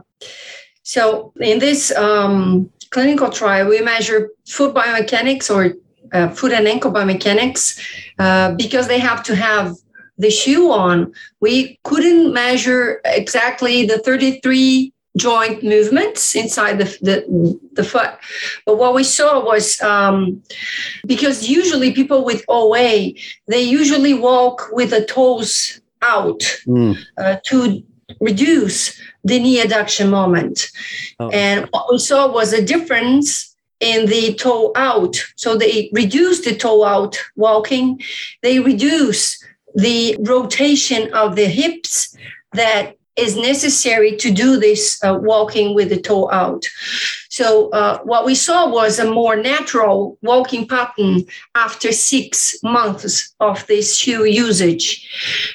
[0.85, 5.75] so in this um, clinical trial, we measure foot biomechanics or
[6.13, 7.81] uh, foot and ankle biomechanics
[8.19, 9.75] uh, because they have to have
[10.19, 11.11] the shoe on.
[11.41, 18.11] We couldn't measure exactly the 33 joint movements inside the, the, the foot.
[18.67, 20.43] But what we saw was um,
[21.07, 23.13] because usually people with OA,
[23.47, 26.95] they usually walk with the toes out mm.
[27.17, 27.83] uh, to
[28.21, 30.71] reduce the knee adduction moment.
[31.19, 31.29] Oh.
[31.29, 35.17] And what we saw was a difference in the toe out.
[35.35, 38.01] So they reduce the toe out walking.
[38.41, 42.15] They reduce the rotation of the hips
[42.53, 46.65] that is necessary to do this uh, walking with the toe out.
[47.29, 51.23] So uh, what we saw was a more natural walking pattern
[51.55, 55.09] after six months of this shoe usage.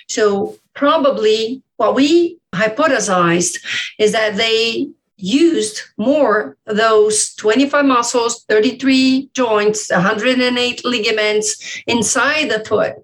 [0.08, 3.56] So probably what we hypothesized
[3.98, 12.96] is that they used more those 25 muscles, 33 joints, 108 ligaments inside the foot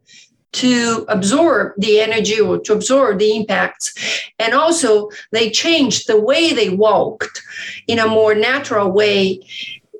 [0.52, 3.94] to absorb the energy or to absorb the impacts.
[4.38, 7.42] And also, they changed the way they walked
[7.86, 9.40] in a more natural way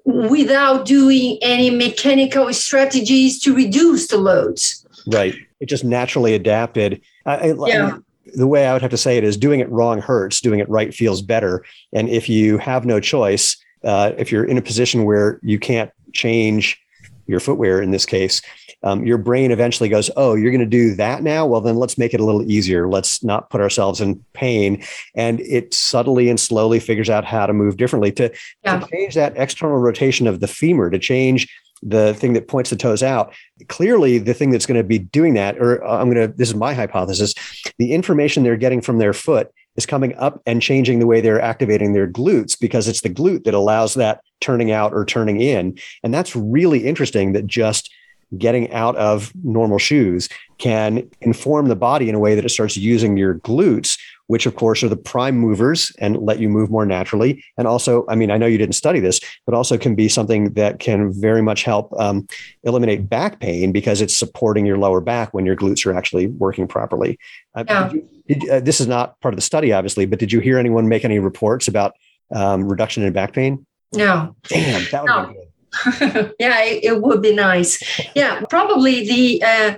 [0.05, 4.87] without doing any mechanical strategies to reduce the loads.
[5.07, 5.35] Right.
[5.61, 7.01] It just naturally adapted.
[7.25, 7.99] I, yeah.
[8.35, 10.69] The way I would have to say it is doing it wrong hurts, doing it
[10.69, 11.65] right feels better.
[11.93, 15.91] And if you have no choice, uh, if you're in a position where you can't
[16.13, 16.81] change
[17.27, 18.41] your footwear in this case,
[18.83, 21.47] um, your brain eventually goes, Oh, you're going to do that now?
[21.47, 22.89] Well, then let's make it a little easier.
[22.89, 24.85] Let's not put ourselves in pain.
[25.15, 28.33] And it subtly and slowly figures out how to move differently to,
[28.65, 28.79] yeah.
[28.79, 31.49] to change that external rotation of the femur, to change
[31.83, 33.35] the thing that points the toes out.
[33.69, 36.49] Clearly, the thing that's going to be doing that, or uh, I'm going to, this
[36.49, 37.35] is my hypothesis,
[37.79, 41.41] the information they're getting from their foot is coming up and changing the way they're
[41.41, 45.79] activating their glutes because it's the glute that allows that turning out or turning in.
[46.03, 47.93] And that's really interesting that just
[48.37, 52.77] getting out of normal shoes can inform the body in a way that it starts
[52.77, 56.87] using your glutes which of course are the prime movers and let you move more
[56.87, 57.43] naturally.
[57.57, 60.53] And also, I mean, I know you didn't study this, but also can be something
[60.55, 62.27] that can very much help um,
[62.65, 66.67] eliminate back pain because it's supporting your lower back when your glutes are actually working
[66.67, 67.19] properly.
[67.55, 67.89] Uh, yeah.
[67.89, 70.41] Did you, did, uh, this is not part of the study, obviously, but did you
[70.41, 71.95] hear anyone make any reports about
[72.35, 73.65] um, reduction in back pain?
[73.95, 74.35] No.
[74.49, 75.27] Damn, that would no.
[75.29, 75.47] be good.
[76.39, 77.83] yeah, it, it, would be nice.
[78.15, 79.77] Yeah, probably the uh,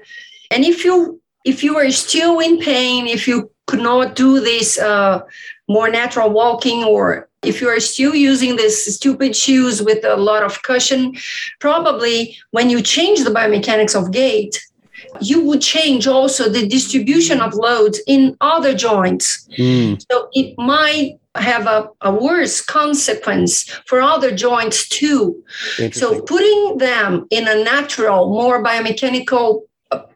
[0.50, 4.78] and if you if you are still in pain, if you could not do this
[4.78, 5.20] uh,
[5.68, 10.42] more natural walking, or if you are still using this stupid shoes with a lot
[10.42, 11.14] of cushion,
[11.60, 14.58] probably when you change the biomechanics of gait,
[15.20, 19.46] you would change also the distribution of loads in other joints.
[19.58, 20.02] Mm.
[20.10, 25.44] So it might have a, a worse consequence for other joints too.
[25.92, 29.62] So putting them in a natural, more biomechanical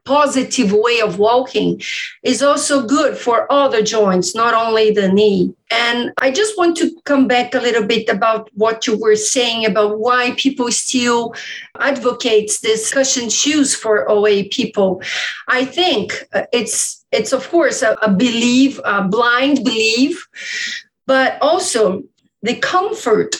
[0.04, 1.80] positive way of walking
[2.22, 5.54] is also good for other joints, not only the knee.
[5.70, 9.64] And I just want to come back a little bit about what you were saying
[9.64, 11.34] about why people still
[11.78, 15.02] advocate this cushion shoes for OA people.
[15.48, 20.28] I think uh, it's it's of course a, a belief, a blind belief,
[21.06, 22.02] but also
[22.42, 23.36] the comfort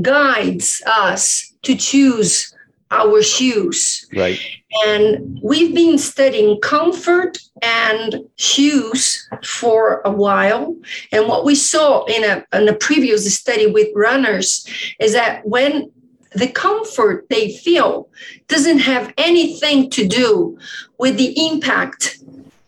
[0.00, 2.54] guides us to choose
[2.90, 4.06] our shoes.
[4.14, 4.38] Right.
[4.86, 10.76] And we've been studying comfort and shoes for a while.
[11.12, 14.66] And what we saw in a, in a previous study with runners
[14.98, 15.90] is that when
[16.34, 18.08] the comfort they feel
[18.48, 20.58] doesn't have anything to do
[20.98, 22.18] with the impact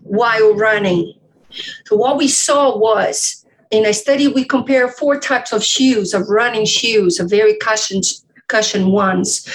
[0.01, 1.12] while running.
[1.87, 6.29] So, what we saw was in a study, we compare four types of shoes, of
[6.29, 7.57] running shoes, of very
[8.49, 9.49] cushioned cushion ones.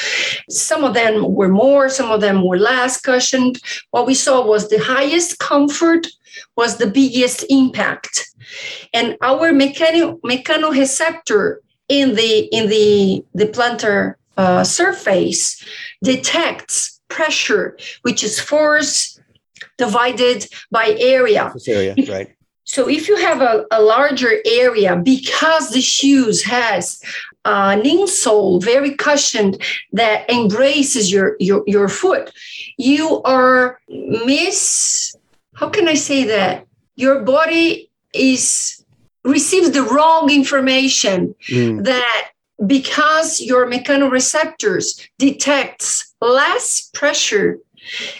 [0.50, 3.60] Some of them were more, some of them were less cushioned.
[3.92, 6.08] What we saw was the highest comfort
[6.56, 8.30] was the biggest impact.
[8.94, 15.64] And our mechano, mechanoreceptor in the in the, the plantar uh, surface
[16.04, 19.20] detects pressure, which is force
[19.78, 21.54] divided by area.
[21.68, 22.34] area, right.
[22.64, 27.02] So if you have a, a larger area, because the shoes has
[27.46, 29.62] uh, an insole very cushioned
[29.94, 32.32] that embraces your, your your foot,
[32.78, 35.16] you are miss.
[35.54, 36.66] How can I say that?
[36.96, 38.84] Your body is
[39.24, 41.84] receives the wrong information mm.
[41.84, 42.32] that
[42.66, 47.60] because your mechanoreceptors detects less pressure,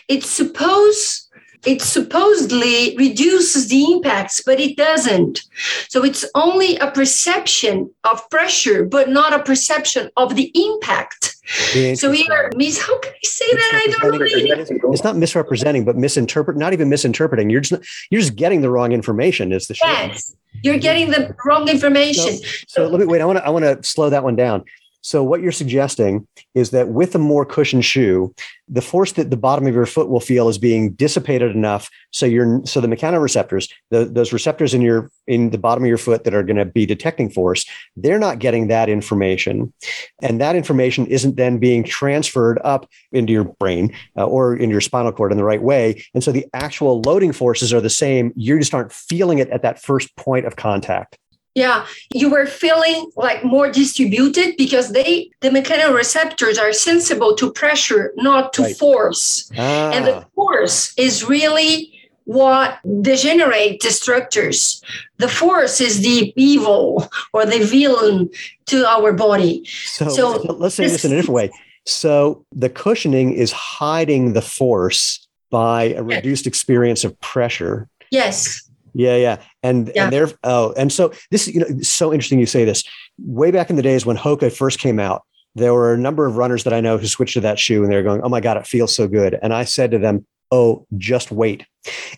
[0.08, 1.31] it's supposed
[1.66, 5.44] it supposedly reduces the impacts, but it doesn't.
[5.90, 11.36] So it's only a perception of pressure, but not a perception of the impact.
[11.96, 13.72] So here, Miss, how can I say that?
[13.74, 14.50] I don't really.
[14.94, 16.56] It's not misrepresenting, but misinterpret.
[16.56, 17.50] Not even misinterpreting.
[17.50, 19.52] You're just you're just getting the wrong information.
[19.52, 22.38] Is the yes, you're getting the wrong information.
[22.38, 23.22] So, so let me wait.
[23.22, 24.64] I want to I want to slow that one down.
[25.02, 28.34] So what you're suggesting is that with a more cushioned shoe,
[28.68, 32.26] the force that the bottom of your foot will feel is being dissipated enough so
[32.26, 36.24] you're so the mechanoreceptors, the, those receptors in your in the bottom of your foot
[36.24, 39.74] that are going to be detecting force, they're not getting that information,
[40.22, 44.82] and that information isn't then being transferred up into your brain uh, or in your
[44.82, 48.32] spinal cord in the right way, and so the actual loading forces are the same.
[48.36, 51.18] You just aren't feeling it at that first point of contact.
[51.54, 58.14] Yeah, you were feeling like more distributed because they the mechanoreceptors are sensible to pressure,
[58.16, 58.78] not to right.
[58.78, 59.52] force.
[59.58, 59.92] Ah.
[59.92, 61.92] And the force is really
[62.26, 64.82] what degenerate the structures.
[65.18, 68.30] The force is the evil or the villain
[68.68, 69.66] to our body.
[69.66, 71.52] So, so let's say this in a different way.
[71.86, 77.90] So the cushioning is hiding the force by a reduced experience of pressure.
[78.12, 78.70] Yes.
[78.94, 80.04] Yeah, yeah, and yeah.
[80.06, 80.30] and there.
[80.44, 82.40] Oh, and so this, is you know, so interesting.
[82.40, 82.84] You say this.
[83.20, 85.24] Way back in the days when Hoka first came out,
[85.56, 87.92] there were a number of runners that I know who switched to that shoe, and
[87.92, 90.86] they're going, "Oh my god, it feels so good." And I said to them, "Oh,
[90.98, 91.66] just wait."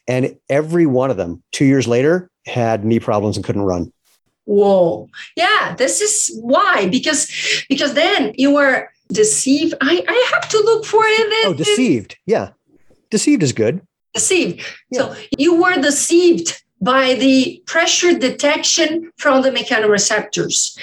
[0.07, 3.91] And every one of them, two years later, had knee problems and couldn't run.
[4.45, 5.09] Whoa!
[5.35, 9.75] Yeah, this is why because because then you were deceived.
[9.79, 11.45] I I have to look for it.
[11.45, 12.17] Oh, deceived.
[12.25, 12.49] Yeah,
[13.09, 13.81] deceived is good
[14.13, 14.61] deceived.
[14.89, 14.99] Yeah.
[14.99, 20.77] So you were deceived by the pressure detection from the mechanoreceptors.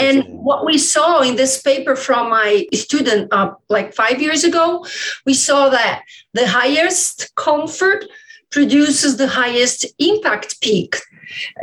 [0.00, 4.84] And what we saw in this paper from my student uh, like five years ago,
[5.24, 8.04] we saw that the highest comfort
[8.50, 10.96] produces the highest impact peak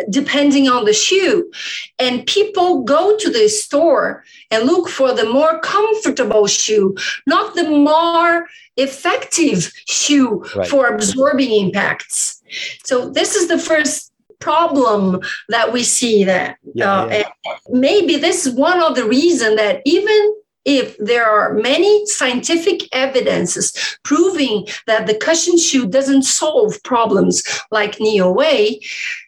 [0.10, 1.52] depending on the shoe.
[2.00, 7.70] And people go to the store and look for the more comfortable shoe, not the
[7.70, 10.68] more effective shoe right.
[10.68, 12.41] for absorbing impacts.
[12.84, 17.56] So this is the first problem that we see that yeah, uh, yeah.
[17.70, 20.34] maybe this is one of the reason that even
[20.66, 28.00] if there are many scientific evidences proving that the cushion shoe doesn't solve problems like
[28.00, 28.76] knee OA,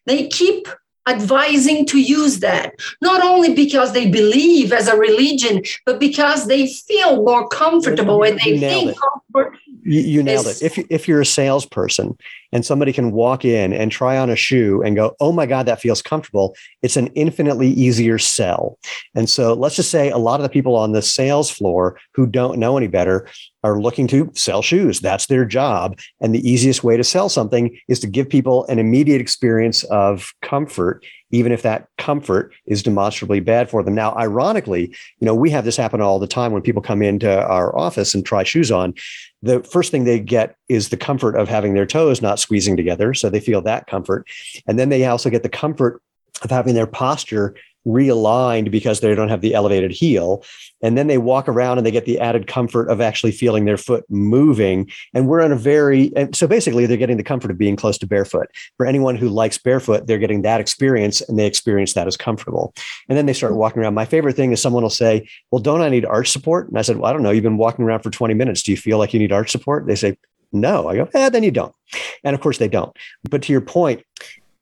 [0.05, 0.67] they keep
[1.07, 6.65] advising to use that not only because they believe as a religion but because they
[6.65, 10.61] feel more comfortable and they think comfort you, you nailed it.
[10.61, 12.17] If, if you're a salesperson
[12.51, 15.65] and somebody can walk in and try on a shoe and go, oh my God,
[15.65, 18.77] that feels comfortable, it's an infinitely easier sell.
[19.15, 22.25] And so let's just say a lot of the people on the sales floor who
[22.25, 23.27] don't know any better
[23.63, 24.99] are looking to sell shoes.
[24.99, 25.97] That's their job.
[26.19, 30.33] And the easiest way to sell something is to give people an immediate experience of
[30.41, 33.95] comfort even if that comfort is demonstrably bad for them.
[33.95, 37.43] Now, ironically, you know, we have this happen all the time when people come into
[37.47, 38.93] our office and try shoes on.
[39.41, 43.15] The first thing they get is the comfort of having their toes not squeezing together.
[43.15, 44.27] So they feel that comfort.
[44.67, 46.03] And then they also get the comfort
[46.43, 50.43] of having their posture realigned because they don't have the elevated heel.
[50.81, 53.77] And then they walk around and they get the added comfort of actually feeling their
[53.77, 54.89] foot moving.
[55.13, 57.97] And we're in a very, and so basically they're getting the comfort of being close
[57.99, 58.47] to barefoot.
[58.77, 62.73] For anyone who likes barefoot, they're getting that experience and they experience that as comfortable.
[63.09, 63.93] And then they start walking around.
[63.93, 66.67] My favorite thing is someone will say, Well, don't I need arch support?
[66.69, 67.31] And I said, Well, I don't know.
[67.31, 68.63] You've been walking around for 20 minutes.
[68.63, 69.87] Do you feel like you need arch support?
[69.87, 70.17] They say,
[70.53, 70.87] no.
[70.87, 71.73] I go, eh, then you don't.
[72.23, 72.95] And of course they don't.
[73.29, 74.03] But to your point,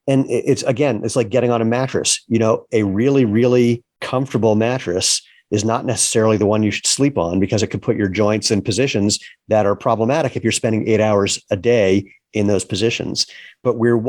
[0.07, 4.55] and it's again it's like getting on a mattress you know a really really comfortable
[4.55, 8.07] mattress is not necessarily the one you should sleep on because it could put your
[8.07, 12.63] joints in positions that are problematic if you're spending eight hours a day in those
[12.63, 13.27] positions.
[13.61, 14.01] But we're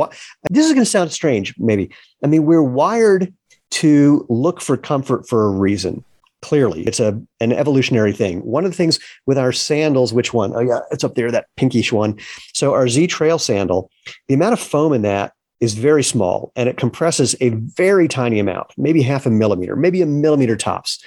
[0.48, 1.90] this is going to sound strange maybe.
[2.22, 3.35] I mean we're wired
[3.72, 6.05] to look for comfort for a reason
[6.42, 6.83] clearly.
[6.85, 8.40] It's a an evolutionary thing.
[8.40, 10.52] One of the things with our sandals which one?
[10.55, 12.18] Oh yeah it's up there that pinkish one.
[12.55, 13.90] So our z trail sandal
[14.28, 18.40] the amount of foam in that is very small and it compresses a very tiny
[18.40, 21.03] amount, maybe half a millimeter, maybe a millimeter tops.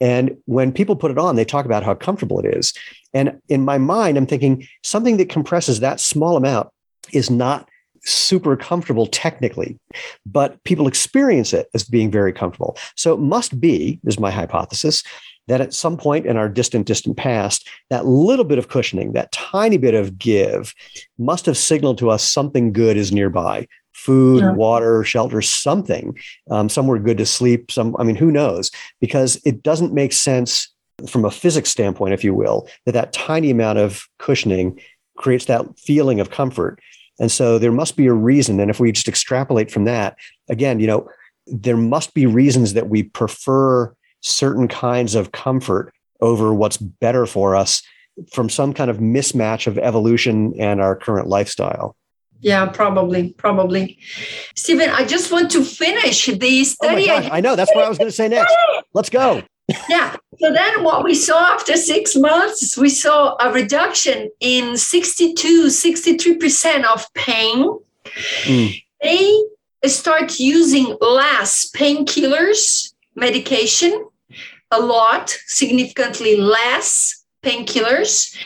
[0.00, 2.72] And when people put it on, they talk about how comfortable it is.
[3.12, 6.68] And in my mind, I'm thinking something that compresses that small amount
[7.12, 7.68] is not
[8.04, 9.76] super comfortable technically,
[10.24, 12.76] but people experience it as being very comfortable.
[12.94, 15.02] So it must be, is my hypothesis,
[15.48, 19.32] that at some point in our distant, distant past, that little bit of cushioning, that
[19.32, 20.74] tiny bit of give,
[21.18, 24.52] must have signaled to us something good is nearby, food, yeah.
[24.52, 26.16] water, shelter, something,
[26.50, 27.70] um, somewhere good to sleep.
[27.70, 28.70] Some, I mean, who knows?
[29.00, 30.68] Because it doesn't make sense
[31.08, 34.78] from a physics standpoint, if you will, that that tiny amount of cushioning
[35.16, 36.78] creates that feeling of comfort.
[37.18, 38.60] And so there must be a reason.
[38.60, 40.16] And if we just extrapolate from that,
[40.50, 41.08] again, you know,
[41.46, 47.56] there must be reasons that we prefer certain kinds of comfort over what's better for
[47.56, 47.82] us
[48.30, 51.96] from some kind of mismatch of evolution and our current lifestyle.
[52.40, 53.98] Yeah, probably, probably.
[54.54, 57.10] Steven, I just want to finish the study.
[57.10, 57.56] Oh I, I know.
[57.56, 58.54] That's what I was going to say next.
[58.92, 59.42] Let's go.
[59.88, 60.16] yeah.
[60.38, 66.84] So then what we saw after six months, we saw a reduction in 62, 63%
[66.84, 67.78] of pain.
[68.42, 68.82] Mm.
[69.02, 69.42] They
[69.86, 74.06] start using less painkillers, medication,
[74.70, 77.15] a lot, significantly less
[77.46, 78.36] painkillers.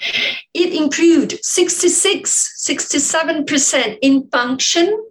[0.53, 5.07] It improved 66, 67% in function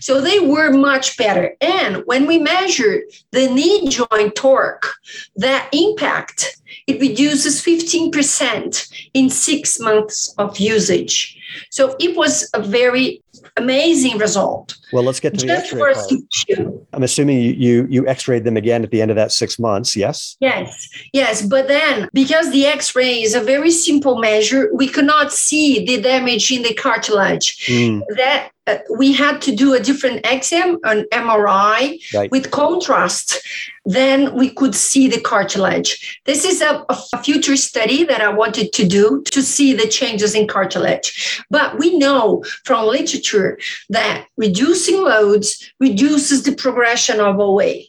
[0.00, 1.54] so they were much better.
[1.60, 3.02] And when we measured
[3.32, 4.94] the knee joint torque,
[5.36, 11.38] that impact, it reduces 15% in six months of usage.
[11.70, 13.22] So it was a very
[13.56, 14.76] amazing result.
[14.92, 16.66] Well, let's get to Just the X-ray.
[16.92, 19.96] I'm assuming you, you you X-rayed them again at the end of that six months.
[19.96, 20.36] Yes.
[20.40, 21.42] Yes, yes.
[21.42, 26.00] But then, because the X-ray is a very simple measure, we could not see the
[26.00, 27.66] damage in the cartilage.
[27.66, 28.02] Mm.
[28.16, 32.30] That uh, we had to do a different exam, an MRI right.
[32.30, 33.38] with contrast.
[33.84, 36.20] Then we could see the cartilage.
[36.24, 40.34] This is a, a, future study that I wanted to do to see the changes
[40.34, 41.44] in cartilage.
[41.50, 43.58] But we know from literature
[43.90, 47.82] that reducing loads reduces the progression of OA.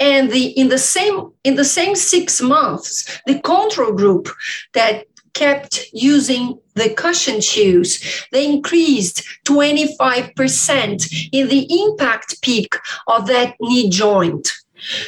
[0.00, 4.28] And the in the same in the same six months, the control group
[4.74, 5.06] that
[5.38, 12.74] kept using the cushion shoes, they increased 25% in the impact peak
[13.06, 14.50] of that knee joint.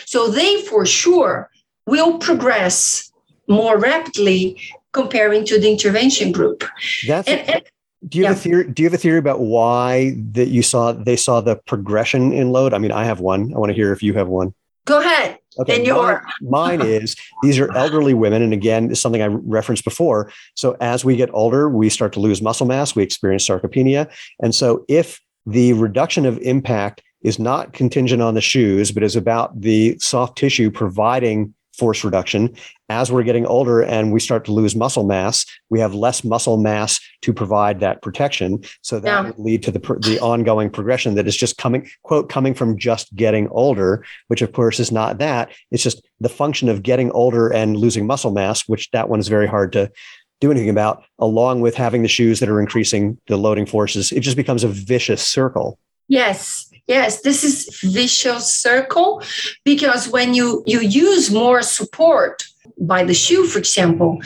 [0.07, 1.51] So they for sure
[1.87, 3.11] will progress
[3.49, 4.61] more rapidly
[4.93, 6.65] comparing to the intervention group.
[7.07, 7.63] That's and, and,
[8.09, 8.39] do you have yeah.
[8.39, 8.73] a theory?
[8.73, 12.51] Do you have a theory about why that you saw they saw the progression in
[12.51, 12.73] load?
[12.73, 13.53] I mean, I have one.
[13.55, 14.55] I want to hear if you have one.
[14.87, 15.40] Go ahead.
[15.61, 15.77] Okay.
[15.77, 19.85] And your mine, mine is these are elderly women, and again, is something I referenced
[19.85, 20.33] before.
[20.55, 22.97] So as we get older, we start to lose muscle mass.
[22.97, 28.41] We experience sarcopenia, and so if the reduction of impact is not contingent on the
[28.41, 32.55] shoes, but is about the soft tissue providing force reduction.
[32.89, 36.57] As we're getting older and we start to lose muscle mass, we have less muscle
[36.57, 38.63] mass to provide that protection.
[38.83, 39.21] So that yeah.
[39.23, 43.15] would lead to the, the ongoing progression that is just coming, quote, coming from just
[43.15, 45.51] getting older, which of course is not that.
[45.71, 49.29] It's just the function of getting older and losing muscle mass, which that one is
[49.29, 49.91] very hard to
[50.41, 54.11] do anything about, along with having the shoes that are increasing the loading forces.
[54.11, 55.79] It just becomes a vicious circle.
[56.09, 59.23] Yes, Yes, this is vicious circle
[59.65, 62.43] because when you, you use more support
[62.81, 64.19] by the shoe, for example,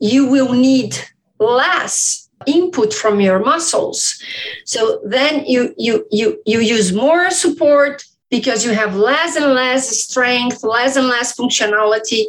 [0.00, 0.98] you will need
[1.38, 4.20] less input from your muscles.
[4.64, 9.88] So then you you you you use more support because you have less and less
[9.88, 12.24] strength, less and less functionality.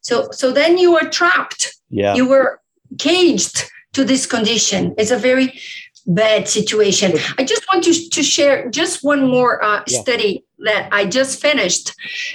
[0.00, 1.76] So so then you are trapped.
[1.90, 2.14] Yeah.
[2.14, 2.60] You were
[2.98, 4.94] caged to this condition.
[4.96, 5.60] It's a very
[6.06, 7.12] bad situation.
[7.38, 10.00] I just want to, to share just one more uh, yeah.
[10.00, 11.94] study that I just finished,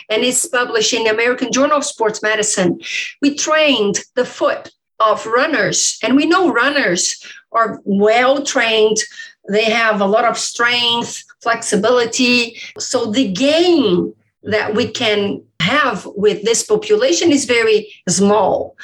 [0.09, 2.79] and it's published in the American Journal of Sports Medicine.
[3.21, 8.97] We trained the foot of runners, and we know runners are well trained.
[9.49, 12.57] They have a lot of strength, flexibility.
[12.77, 14.13] So the gain
[14.43, 18.75] that we can have with this population is very small.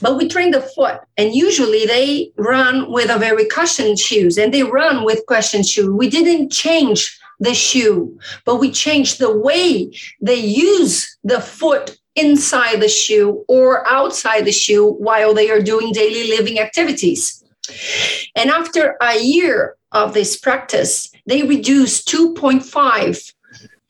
[0.00, 4.52] But we train the foot, and usually they run with a very cushioned shoes, and
[4.52, 5.94] they run with cushioned shoe.
[5.94, 12.80] We didn't change the shoe, but we changed the way they use the foot inside
[12.80, 17.44] the shoe or outside the shoe while they are doing daily living activities.
[18.34, 23.32] And after a year of this practice, they reduced 2.5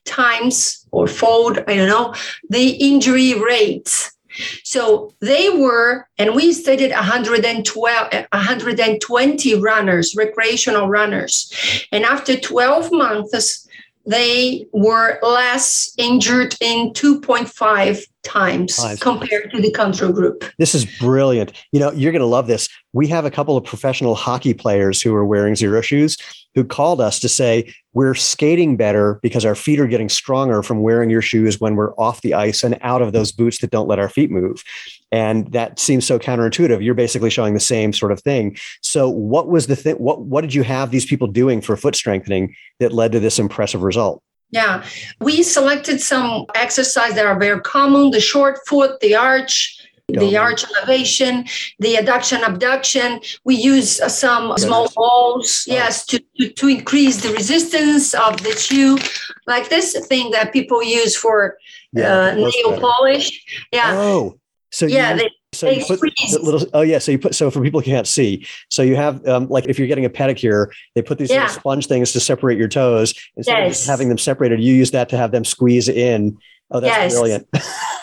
[0.05, 2.15] times or fold, I don't know,
[2.49, 4.16] the injury rates
[4.65, 11.53] so they were, and we studied 112, 120 runners, recreational runners.
[11.93, 13.69] And after 12 months,
[14.07, 19.01] they were less injured in 2.5 times Five.
[19.01, 20.45] compared to the control group.
[20.59, 21.53] This is brilliant.
[21.73, 22.69] You know, you're going to love this.
[22.93, 26.17] We have a couple of professional hockey players who are wearing Xero Shoes
[26.57, 30.81] who called us to say, We're skating better because our feet are getting stronger from
[30.81, 33.87] wearing your shoes when we're off the ice and out of those boots that don't
[33.87, 34.65] let our feet move.
[35.13, 36.83] And that seems so counterintuitive.
[36.83, 38.57] You're basically showing the same sort of thing.
[38.81, 39.97] So, what was the thing?
[39.97, 43.39] What, what did you have these people doing for foot strengthening that led to this
[43.39, 44.23] impressive result?
[44.51, 44.85] Yeah,
[45.21, 49.77] we selected some exercise that are very common the short foot, the arch,
[50.09, 51.45] the arch elevation,
[51.81, 53.21] the adduction abduction.
[53.45, 58.57] We use uh, some small balls, yes, to, to, to, increase the resistance of the
[58.57, 58.99] shoe,
[59.47, 61.59] like this thing that people use for
[61.93, 63.67] yeah, uh, nail polish.
[63.73, 63.93] Yeah.
[63.95, 64.39] Oh,
[64.71, 66.01] so yeah, you, they, so you put
[66.43, 69.27] little oh yeah so you put so for people who can't see so you have
[69.27, 71.47] um, like if you're getting a pedicure they put these yeah.
[71.47, 73.85] sponge things to separate your toes instead yes.
[73.85, 76.37] of having them separated you use that to have them squeeze in
[76.71, 77.13] Oh, that's yes.
[77.13, 77.49] brilliant.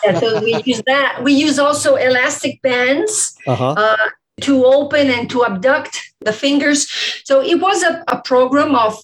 [0.06, 1.22] yeah, so we use that.
[1.22, 3.72] We use also elastic bands uh-huh.
[3.72, 4.10] uh,
[4.42, 6.90] to open and to abduct the fingers.
[7.26, 8.98] So it was a, a program of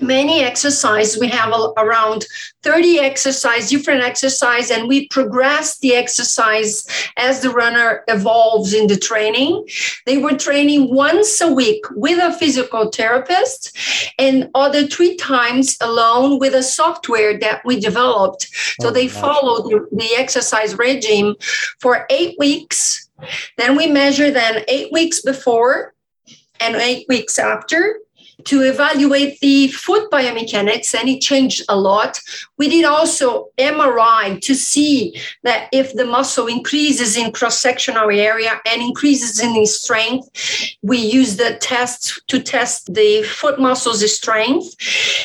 [0.00, 1.20] many exercises.
[1.20, 2.26] We have a, around
[2.62, 6.86] 30 exercise, different exercise, and we progress the exercise
[7.16, 9.66] as the runner evolves in the training.
[10.06, 13.76] They were training once a week with a physical therapist
[14.18, 18.48] and other three times alone with a software that we developed.
[18.80, 21.34] So oh, they followed the, the exercise regime
[21.80, 23.08] for eight weeks.
[23.56, 25.94] Then we measure then eight weeks before
[26.58, 27.96] and eight weeks after
[28.44, 32.20] to evaluate the foot biomechanics, and it changed a lot.
[32.58, 38.82] We did also MRI to see that if the muscle increases in cross-sectional area and
[38.82, 40.28] increases in strength,
[40.82, 44.74] we use the test to test the foot muscles' strength,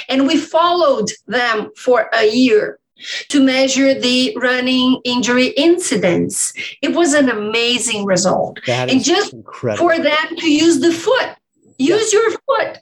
[0.10, 2.80] and we followed them for a year
[3.30, 6.54] to measure the running injury incidence.
[6.82, 8.60] It was an amazing result.
[8.68, 9.90] and just incredible.
[9.90, 11.36] for them to use the foot
[11.78, 12.80] use your foot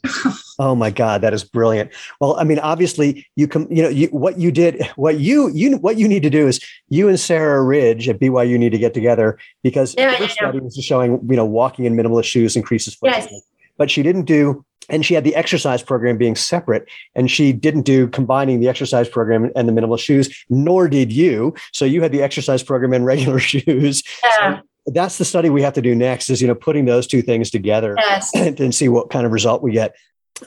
[0.59, 4.07] oh my god that is brilliant well i mean obviously you can you know you,
[4.07, 7.63] what you did what you you what you need to do is you and sarah
[7.63, 10.65] ridge at byu need to get together because yeah, her yeah, study yeah.
[10.65, 13.33] is showing you know walking in minimalist shoes increases foot yes.
[13.77, 17.83] but she didn't do and she had the exercise program being separate and she didn't
[17.83, 22.11] do combining the exercise program and the minimalist shoes nor did you so you had
[22.11, 24.57] the exercise program and regular shoes yeah.
[24.57, 27.21] So that's the study we have to do next is you know putting those two
[27.21, 28.31] things together yes.
[28.35, 29.95] and, and see what kind of result we get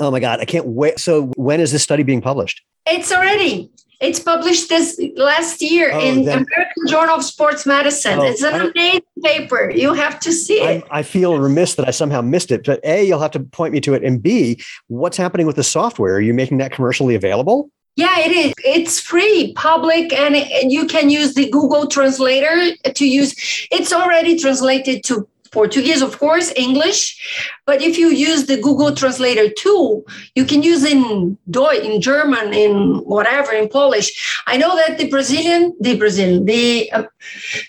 [0.00, 3.70] oh my god i can't wait so when is this study being published it's already
[4.00, 8.18] it's published this last year oh, in then, American Journal of Sports Medicine.
[8.18, 9.70] Oh, it's an I, amazing paper.
[9.70, 10.84] You have to see it.
[10.90, 12.66] I, I, feel remiss that I somehow missed it.
[12.66, 14.04] But A, you'll have to point me to it.
[14.04, 16.16] And B, what's happening with the software?
[16.16, 17.70] Are you making that commercially available?
[17.96, 18.52] Yeah, it is.
[18.62, 23.34] It's free, public, and you can use the Google Translator to use.
[23.70, 27.56] It's already translated to Portuguese, of course, English.
[27.66, 32.52] But if you use the Google Translator tool, you can use in Deutsch, in German,
[32.52, 34.08] in whatever, in Polish.
[34.46, 37.04] I know that the Brazilian, the Brazilian, the uh,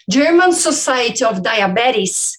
[0.09, 2.37] German Society of Diabetes,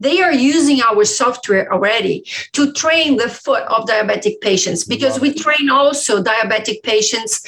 [0.00, 5.32] they are using our software already to train the foot of diabetic patients because we
[5.34, 7.42] train also diabetic patients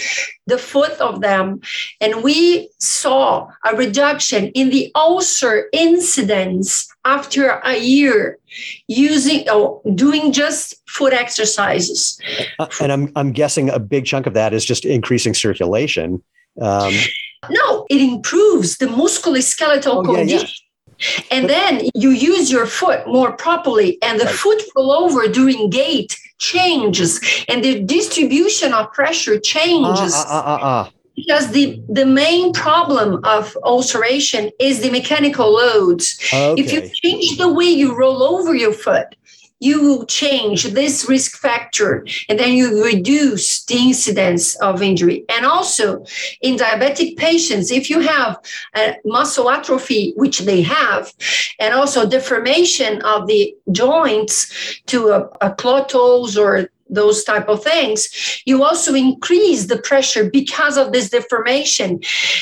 [0.47, 1.61] the foot of them
[2.01, 8.39] and we saw a reduction in the ulcer incidence after a year
[8.89, 12.21] using or oh, doing just foot exercises.
[12.59, 16.23] Uh, and i'm i'm guessing a big chunk of that is just increasing circulation
[16.61, 16.93] um,
[17.49, 20.67] no it improves the musculoskeletal oh, condition yeah, yeah
[21.31, 24.35] and then you use your foot more properly and the right.
[24.35, 30.15] foot flow over during gait changes and the distribution of pressure changes.
[30.15, 30.91] uh, uh, uh,
[31.21, 36.55] because the, the main problem of ulceration is the mechanical loads okay.
[36.61, 39.15] if you change the way you roll over your foot
[39.61, 45.25] you will change this risk factor and then you reduce the incidence of injury.
[45.29, 46.05] And also
[46.41, 48.39] in diabetic patients, if you have
[48.75, 51.13] a muscle atrophy, which they have,
[51.59, 57.63] and also deformation of the joints to a, a claw toes or those type of
[57.63, 62.01] things you also increase the pressure because of this deformation.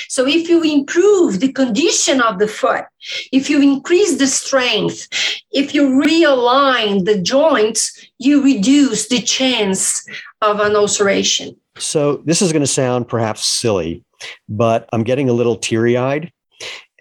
[0.09, 2.85] So if you improve the condition of the foot
[3.33, 5.09] if you increase the strength
[5.51, 10.07] if you realign the joints you reduce the chance
[10.43, 11.57] of an ulceration.
[11.77, 14.05] So this is going to sound perhaps silly
[14.49, 16.33] but i'm getting a little teary-eyed.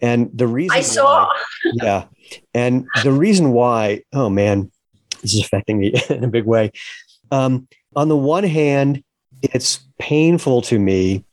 [0.01, 1.25] And the reason i saw.
[1.25, 1.35] why,
[1.73, 2.05] yeah
[2.53, 4.71] and the reason why oh man
[5.21, 6.71] this is affecting me in a big way
[7.31, 9.03] um, on the one hand,
[9.41, 11.23] it's painful to me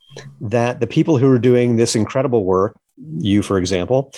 [0.41, 2.77] that the people who are doing this incredible work,
[3.17, 4.11] you, for example,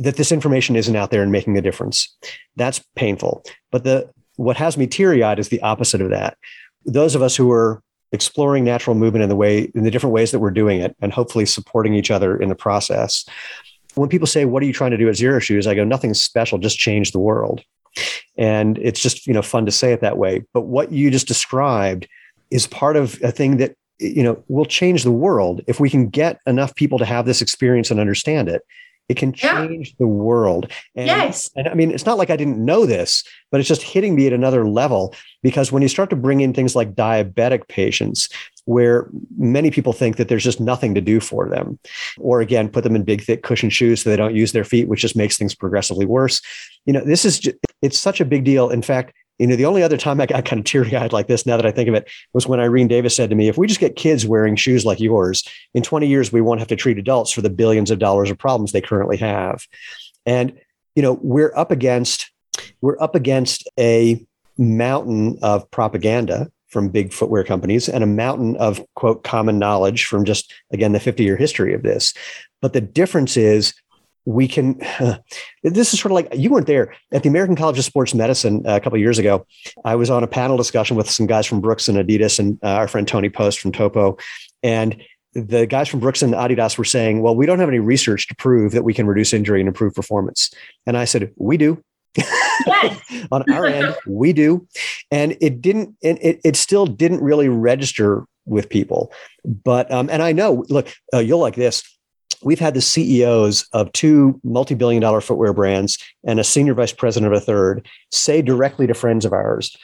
[0.00, 2.16] that this information isn't out there and making a difference.
[2.56, 3.44] That's painful.
[3.70, 6.36] But the what has me teary-eyed is the opposite of that.
[6.84, 10.30] Those of us who are exploring natural movement in the way in the different ways
[10.30, 13.24] that we're doing it and hopefully supporting each other in the process.
[13.94, 15.66] When people say, What are you trying to do at Xero Shoes?
[15.66, 17.62] I go, Nothing special, just change the world.
[18.36, 20.44] And it's just, you know, fun to say it that way.
[20.52, 22.08] But what you just described
[22.50, 26.08] is part of a thing that, you know, will change the world if we can
[26.08, 28.62] get enough people to have this experience and understand it.
[29.08, 29.94] It can change yeah.
[30.00, 30.70] the world.
[30.96, 31.48] And, yes.
[31.54, 33.22] And I mean, it's not like I didn't know this,
[33.52, 36.52] but it's just hitting me at another level because when you start to bring in
[36.52, 38.28] things like diabetic patients,
[38.64, 41.78] where many people think that there's just nothing to do for them,
[42.18, 44.88] or again, put them in big, thick cushion shoes so they don't use their feet,
[44.88, 46.42] which just makes things progressively worse.
[46.84, 48.70] You know, this is, just, it's such a big deal.
[48.70, 51.26] In fact, you know, the only other time I got kind of teary eyed like
[51.26, 53.58] this, now that I think of it, was when Irene Davis said to me, if
[53.58, 56.76] we just get kids wearing shoes like yours, in 20 years, we won't have to
[56.76, 59.66] treat adults for the billions of dollars of problems they currently have.
[60.24, 60.58] And,
[60.94, 62.30] you know, we're up against,
[62.80, 64.24] we're up against a
[64.58, 70.24] mountain of propaganda from big footwear companies and a mountain of quote common knowledge from
[70.24, 72.12] just again the 50 year history of this
[72.60, 73.74] but the difference is
[74.26, 75.16] we can uh,
[75.62, 76.94] this is sort of like you weren't there.
[77.12, 79.46] At the american college of sports medicine uh, a couple years ago
[79.84, 82.68] i was on a panel discussion with some guys from brooks and adidas and uh,
[82.68, 84.18] our friend tony post from topo.
[84.62, 85.02] And
[85.32, 88.34] the guys from brooks and adidas were saying well we don't have any research to
[88.34, 90.52] prove that we can reduce injury and improve performance.
[90.86, 91.82] And i said we do.
[92.66, 93.26] Yes.
[93.32, 94.66] on our end we do.
[95.10, 99.12] And it didn't and it, it still didn't really register with people.
[99.44, 101.82] But um and i know look uh, you'll like this
[102.46, 107.32] we've had the CEOs of two multi-billion dollar footwear brands and a senior vice president
[107.32, 109.76] of a third say directly to friends of ours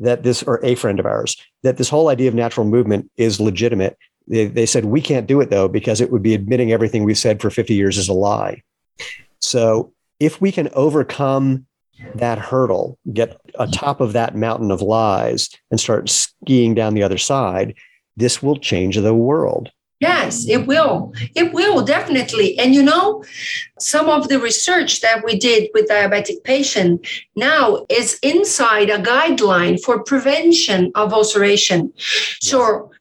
[0.00, 3.38] that this or a friend of ours that this whole idea of natural movement is
[3.38, 3.96] legitimate.
[4.26, 7.16] They, they said we can't do it though because it would be admitting everything we've
[7.16, 8.62] said for 50 years is a lie.
[9.38, 11.66] So if we can overcome
[12.16, 17.18] that hurdle get atop of that mountain of lies and start skiing down the other
[17.18, 17.74] side
[18.16, 19.70] this will change the world
[20.00, 21.12] Yes, it will.
[21.34, 22.56] It will definitely.
[22.58, 23.24] And you know,
[23.80, 29.80] some of the research that we did with diabetic patient now is inside a guideline
[29.80, 31.92] for prevention of ulceration.
[32.40, 32.92] So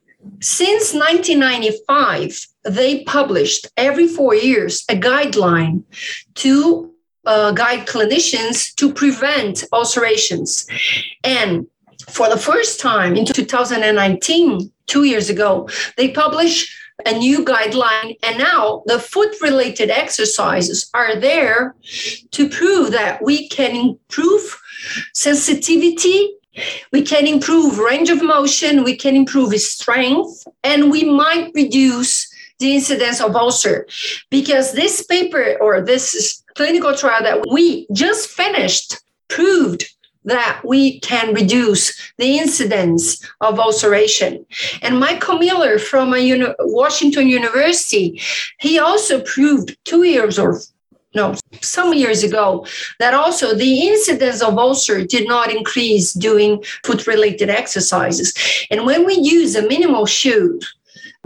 [0.41, 5.83] since 1995, they published every four years a guideline
[6.35, 6.91] to
[7.25, 10.65] uh, guide clinicians to prevent ulcerations.
[11.23, 11.67] And
[12.09, 16.73] for the first time in 2019, two years ago, they published
[17.05, 18.17] a new guideline.
[18.23, 21.75] And now the foot related exercises are there
[22.31, 24.59] to prove that we can improve
[25.13, 26.33] sensitivity.
[26.91, 32.27] We can improve range of motion, we can improve strength, and we might reduce
[32.57, 33.85] the incidence of ulcer.
[34.31, 39.85] Because this paper or this clinical trial that we just finished proved
[40.27, 44.45] that we can reduce the incidence of ulceration.
[44.81, 48.21] And Michael Mueller from a uni- Washington University,
[48.59, 50.59] he also proved two years or
[51.15, 52.67] no, some years ago,
[52.99, 58.33] that also the incidence of ulcer did not increase doing foot related exercises.
[58.69, 60.59] And when we use a minimal shoe,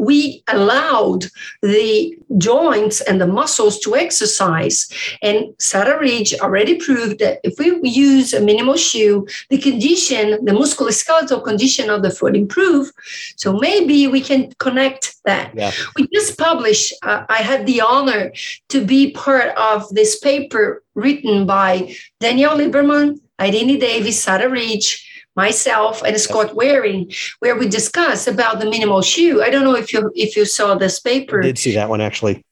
[0.01, 1.25] we allowed
[1.61, 4.89] the joints and the muscles to exercise.
[5.21, 10.53] And Sarah Ridge already proved that if we use a minimal shoe, the condition, the
[10.53, 12.91] musculoskeletal condition of the foot improve.
[13.35, 15.51] So maybe we can connect that.
[15.53, 15.71] Yeah.
[15.95, 18.33] We just published, uh, I had the honor
[18.69, 26.03] to be part of this paper written by Daniel Lieberman, Irene Davis, Sarah Ridge, myself
[26.03, 29.41] and Scott Wearing, where we discuss about the minimal shoe.
[29.41, 31.39] I don't know if you if you saw this paper.
[31.39, 32.43] I did see that one actually.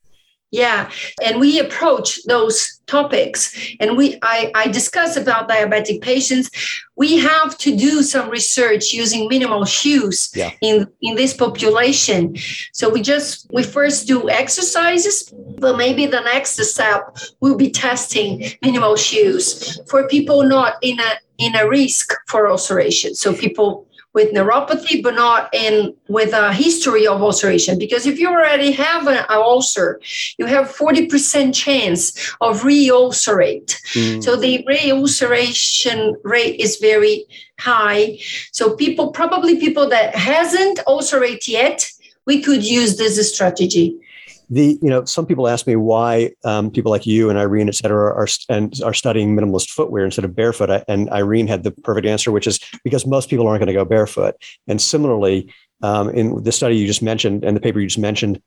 [0.52, 0.90] Yeah,
[1.24, 6.50] and we approach those topics, and we I, I discuss about diabetic patients.
[6.96, 10.50] We have to do some research using minimal shoes yeah.
[10.62, 12.36] in in this population.
[12.74, 18.44] So we just we first do exercises, but maybe the next step will be testing
[18.64, 23.16] minimal shoes for people not in a in a risk for ulceration.
[23.16, 27.78] So people with neuropathy, but not in with a history of ulceration.
[27.78, 30.02] Because if you already have an, ulcer,
[30.38, 33.80] you have 40% chance of re-ulcerate.
[33.94, 34.24] Mm.
[34.24, 37.26] So the re-ulceration rate is very
[37.60, 38.20] high.
[38.52, 41.90] So people, probably people that hasn't ulcerate yet,
[42.26, 43.96] we could use this strategy
[44.50, 47.76] the you know some people ask me why um, people like you and Irene et
[47.76, 50.84] cetera are and are studying minimalist footwear instead of barefoot.
[50.88, 53.86] And Irene had the perfect answer which is because most people aren't going to go
[53.86, 54.36] barefoot.
[54.68, 58.42] And similarly um, in the study you just mentioned and the paper you just mentioned,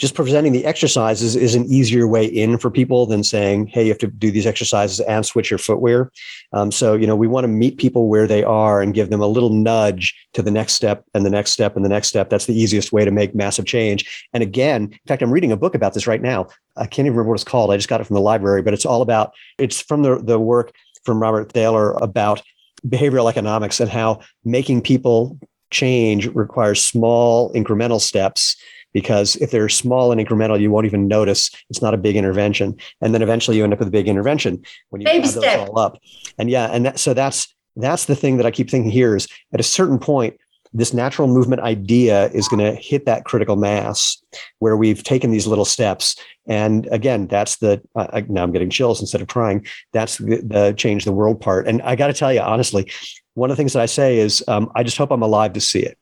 [0.00, 3.90] just presenting the exercises is an easier way in for people than saying, "Hey, you
[3.90, 6.10] have to do these exercises and switch your footwear."
[6.54, 9.20] Um, so, you know, we want to meet people where they are and give them
[9.20, 12.30] a little nudge to the next step and the next step and the next step.
[12.30, 14.26] That's the easiest way to make massive change.
[14.32, 16.46] And again, in fact, I'm reading a book about this right now.
[16.78, 17.70] I can't even remember what it's called.
[17.70, 19.34] I just got it from the library, but it's all about.
[19.58, 20.72] It's from the the work
[21.04, 22.40] from Robert Thaler about
[22.88, 25.38] behavioral economics and how making people
[25.70, 28.56] change requires small incremental steps
[28.92, 31.50] because if they're small and incremental, you won't even notice.
[31.68, 34.62] It's not a big intervention, and then eventually you end up with a big intervention
[34.90, 35.98] when you Baby add those all up.
[36.38, 39.28] And yeah, and that, so that's that's the thing that I keep thinking here is
[39.52, 40.36] at a certain point
[40.72, 44.22] this natural movement idea is going to hit that critical mass
[44.60, 46.16] where we've taken these little steps.
[46.46, 49.66] And again, that's the, uh, now I'm getting chills instead of crying.
[49.92, 51.66] That's the, the change the world part.
[51.66, 52.90] And I got to tell you, honestly,
[53.34, 55.60] one of the things that I say is, um, I just hope I'm alive to
[55.60, 55.98] see it.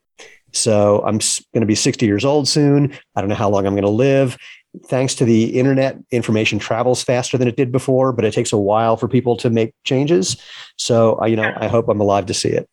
[0.59, 1.18] So I'm
[1.52, 2.92] going to be 60 years old soon.
[3.14, 4.36] I don't know how long I'm going to live.
[4.86, 8.59] Thanks to the internet, information travels faster than it did before, but it takes a
[8.59, 10.36] while for people to make changes.
[10.76, 12.68] So, uh, you know, I hope I'm alive to see it.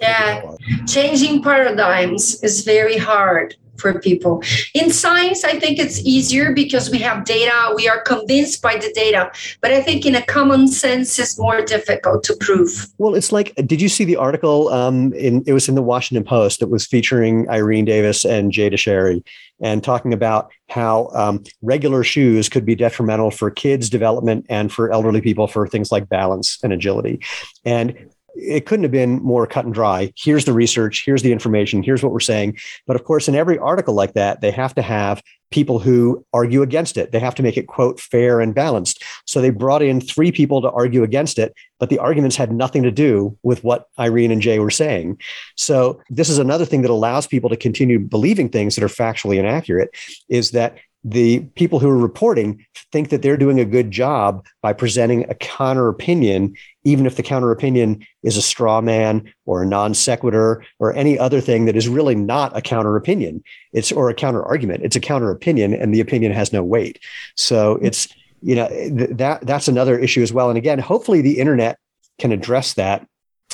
[0.00, 0.42] Yeah,
[0.86, 4.42] changing paradigms is very hard for people.
[4.74, 8.92] In science, I think it's easier because we have data, we are convinced by the
[8.94, 9.30] data.
[9.60, 12.88] But I think in a common sense, it's more difficult to prove.
[12.98, 14.68] Well, it's like, did you see the article?
[14.68, 18.68] Um, in it was in the Washington Post that was featuring Irene Davis and Jay
[18.68, 19.24] Dicharry,
[19.60, 24.92] and talking about how um, regular shoes could be detrimental for kids' development and for
[24.92, 27.20] elderly people for things like balance and agility.
[27.64, 30.12] And it couldn't have been more cut and dry.
[30.16, 32.58] Here's the research, here's the information, here's what we're saying.
[32.86, 36.62] But of course, in every article like that, they have to have people who argue
[36.62, 37.12] against it.
[37.12, 39.02] They have to make it, quote, fair and balanced.
[39.26, 42.84] So they brought in three people to argue against it, but the arguments had nothing
[42.84, 45.20] to do with what Irene and Jay were saying.
[45.56, 49.38] So this is another thing that allows people to continue believing things that are factually
[49.38, 49.90] inaccurate
[50.28, 54.72] is that the people who are reporting think that they're doing a good job by
[54.72, 59.66] presenting a counter opinion, even if the counter opinion is a straw man or a
[59.66, 63.42] non sequitur or any other thing that is really not a counter opinion.
[63.72, 64.84] It's or a counter argument.
[64.84, 66.98] It's a counter opinion, and the opinion has no weight.
[67.34, 68.08] So it's
[68.42, 70.50] you know th- that that's another issue as well.
[70.50, 71.78] And again, hopefully the internet
[72.18, 73.06] can address that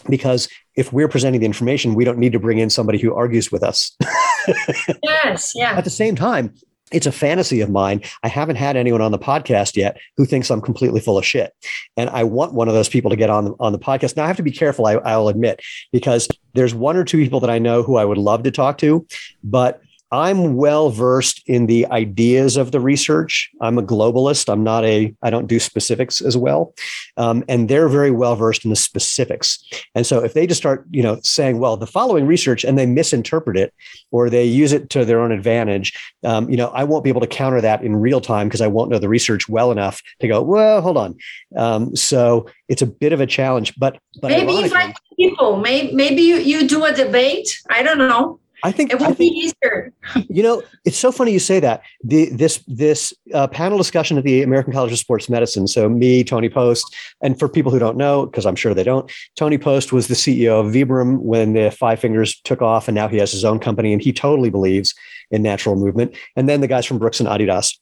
[0.09, 3.51] because if we're presenting the information, we don't need to bring in somebody who argues
[3.51, 3.97] with us.
[5.03, 5.73] yes, yeah.
[5.73, 6.55] At the same time,
[6.93, 8.01] it's a fantasy of mine.
[8.23, 11.53] I haven't had anyone on the podcast yet who thinks I'm completely full of shit.
[11.97, 14.17] And I want one of those people to get on the, on the podcast.
[14.17, 15.61] Now I have to be careful, I, I'll admit,
[15.93, 18.79] because there's one or two people that I know who I would love to talk
[18.79, 19.07] to,
[19.43, 19.83] but
[20.13, 23.51] I'm well versed in the ideas of the research.
[23.61, 24.51] I'm a globalist.
[24.51, 26.75] I'm not a, I don't do specifics as well.
[27.17, 29.59] Um, and they're very well versed in the specifics.
[29.95, 32.87] And so if they just start, you know, saying, well, the following research and they
[32.87, 33.75] misinterpret it
[34.13, 35.93] or they use it to their own advantage,
[36.25, 38.69] um, you know, I won't be able to counter that in real time because I
[38.69, 41.17] won't know the research well enough to go, well, hold on.
[41.57, 46.23] Um, so it's a bit of a challenge, but, but maybe invite people, maybe, maybe
[46.23, 47.61] you, you do a debate.
[47.71, 49.93] I don't know I think it would think, be easier.
[50.29, 51.83] you know, it's so funny you say that.
[52.03, 55.67] The this this uh, panel discussion at the American College of Sports Medicine.
[55.67, 59.11] So me, Tony Post, and for people who don't know, because I'm sure they don't,
[59.37, 63.09] Tony Post was the CEO of Vibram when the Five Fingers took off, and now
[63.09, 64.95] he has his own company, and he totally believes
[65.31, 66.15] in natural movement.
[66.37, 67.77] And then the guys from Brooks and Adidas.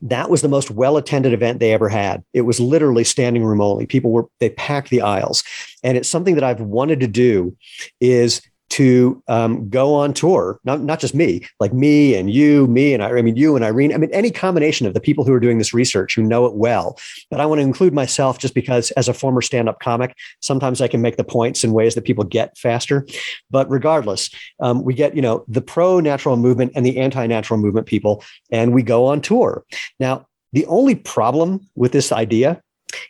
[0.00, 2.24] That was the most well attended event they ever had.
[2.32, 3.84] It was literally standing room only.
[3.84, 5.44] People were they packed the aisles,
[5.82, 7.54] and it's something that I've wanted to do.
[8.00, 8.40] Is
[8.70, 13.02] to um, go on tour, not, not just me, like me and you, me and
[13.02, 15.40] I, I mean, you and Irene, I mean, any combination of the people who are
[15.40, 16.98] doing this research who know it well.
[17.30, 20.88] But I want to include myself just because as a former stand-up comic, sometimes I
[20.88, 23.06] can make the points in ways that people get faster.
[23.50, 27.86] But regardless, um, we get, you know, the pro natural movement and the anti-natural movement
[27.86, 29.64] people, and we go on tour.
[29.98, 32.62] Now, the only problem with this idea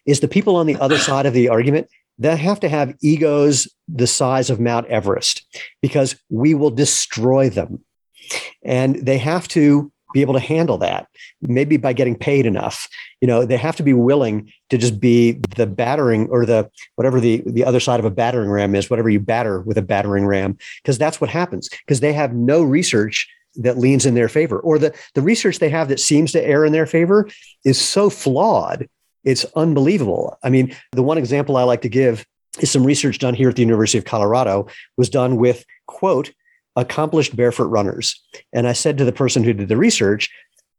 [0.07, 1.89] is the people on the other side of the argument
[2.19, 5.47] they have to have egos the size of Mount Everest
[5.81, 7.85] because we will destroy them.
[8.62, 11.07] And they have to be able to handle that,
[11.43, 12.89] maybe by getting paid enough.
[13.21, 17.21] You know, they have to be willing to just be the battering or the whatever
[17.21, 20.27] the, the other side of a battering ram is, whatever you batter with a battering
[20.27, 24.59] ram, because that's what happens, because they have no research that leans in their favor,
[24.61, 27.29] or the, the research they have that seems to err in their favor
[27.64, 28.89] is so flawed
[29.25, 30.39] it's unbelievable.
[30.43, 32.25] I mean, the one example I like to give
[32.61, 34.66] is some research done here at the University of Colorado
[34.97, 36.33] was done with quote
[36.77, 38.21] accomplished barefoot runners.
[38.53, 40.31] And I said to the person who did the research,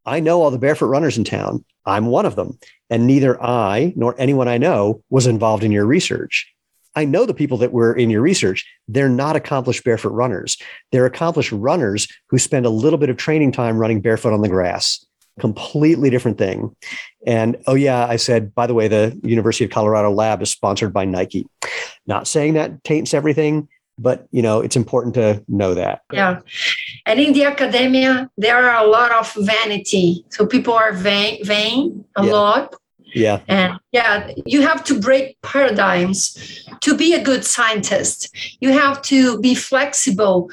[0.05, 1.65] I know all the barefoot runners in town.
[1.85, 2.57] I'm one of them.
[2.89, 6.51] And neither I nor anyone I know was involved in your research.
[6.95, 8.65] I know the people that were in your research.
[8.87, 10.57] They're not accomplished barefoot runners.
[10.91, 14.49] They're accomplished runners who spend a little bit of training time running barefoot on the
[14.49, 15.05] grass
[15.39, 16.75] completely different thing.
[17.25, 20.93] And oh, yeah, I said, by the way, the University of Colorado lab is sponsored
[20.93, 21.47] by Nike.
[22.05, 23.67] Not saying that taints everything,
[23.99, 26.39] but you know it's important to know that yeah
[27.05, 32.03] and in the academia there are a lot of vanity so people are vain, vain
[32.15, 32.31] a yeah.
[32.31, 32.75] lot
[33.13, 38.29] yeah and yeah you have to break paradigms to be a good scientist
[38.61, 40.49] you have to be flexible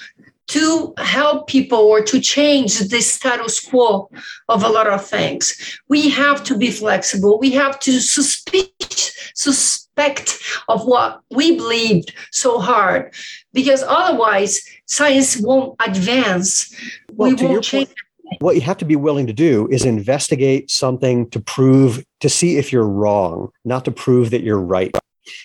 [0.49, 4.09] to help people or to change the status quo
[4.49, 5.78] of a lot of things.
[5.88, 7.38] We have to be flexible.
[7.38, 10.38] We have to suspect, sus, respect
[10.68, 13.14] of what we believed so hard,
[13.53, 16.74] because otherwise science won't advance.
[17.12, 17.88] Well, we won't change.
[17.88, 22.28] Point, what you have to be willing to do is investigate something to prove to
[22.28, 24.97] see if you're wrong, not to prove that you're right.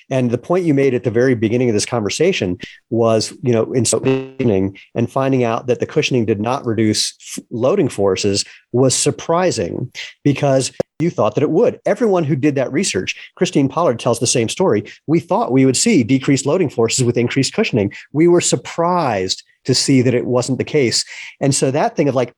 [0.10, 2.58] And the point you made at the very beginning of this conversation
[2.90, 7.90] was, you know, in cushioning and finding out that the cushioning did not reduce loading
[7.90, 9.92] forces was surprising
[10.24, 11.80] because you thought that it would.
[11.86, 14.84] Everyone who did that research, Christine Pollard tells the same story.
[15.08, 17.94] We thought we would see decreased loading forces with increased cushioning.
[18.14, 21.06] We were surprised to see that it wasn't the case.
[21.40, 22.34] And so that thing of like,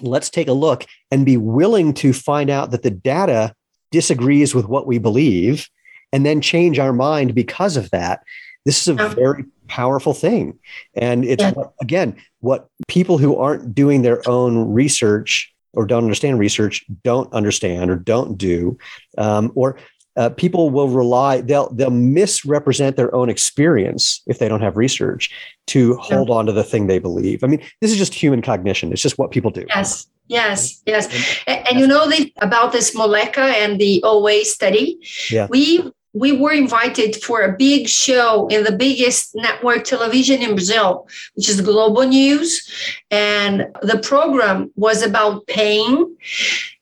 [0.00, 3.54] let's take a look and be willing to find out that the data
[3.90, 5.68] disagrees with what we believe
[6.12, 8.22] and then change our mind because of that.
[8.64, 10.58] This is a very powerful thing.
[10.94, 11.52] And it's, yeah.
[11.80, 17.90] again, what people who aren't doing their own research or don't understand research don't understand
[17.90, 18.78] or don't do.
[19.18, 19.76] Um, or
[20.16, 25.30] uh, people will rely they'll they'll misrepresent their own experience if they don't have research
[25.66, 28.92] to hold on to the thing they believe i mean this is just human cognition
[28.92, 31.08] it's just what people do yes yes yes
[31.46, 34.98] and, and you know the, about this Moleca and the oa study
[35.30, 35.46] yeah.
[35.50, 41.06] we we were invited for a big show in the biggest network television in Brazil,
[41.34, 43.02] which is GloboNews.
[43.10, 46.16] And the program was about pain.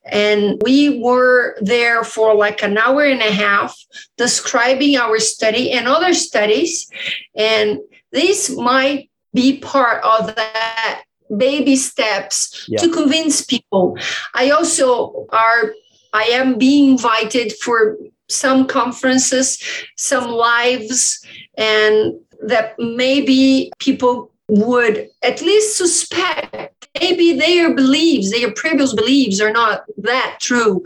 [0.04, 3.76] And we were there for like an hour and a half
[4.16, 6.88] describing our study and other studies.
[7.34, 7.80] And
[8.12, 11.03] this might be part of that
[11.36, 12.78] baby steps yeah.
[12.78, 13.96] to convince people.
[14.34, 15.74] I also are
[16.12, 17.96] I am being invited for
[18.28, 19.58] some conferences,
[19.96, 21.24] some lives,
[21.56, 22.14] and
[22.46, 29.84] that maybe people would at least suspect maybe their beliefs their previous beliefs are not
[29.98, 30.84] that true.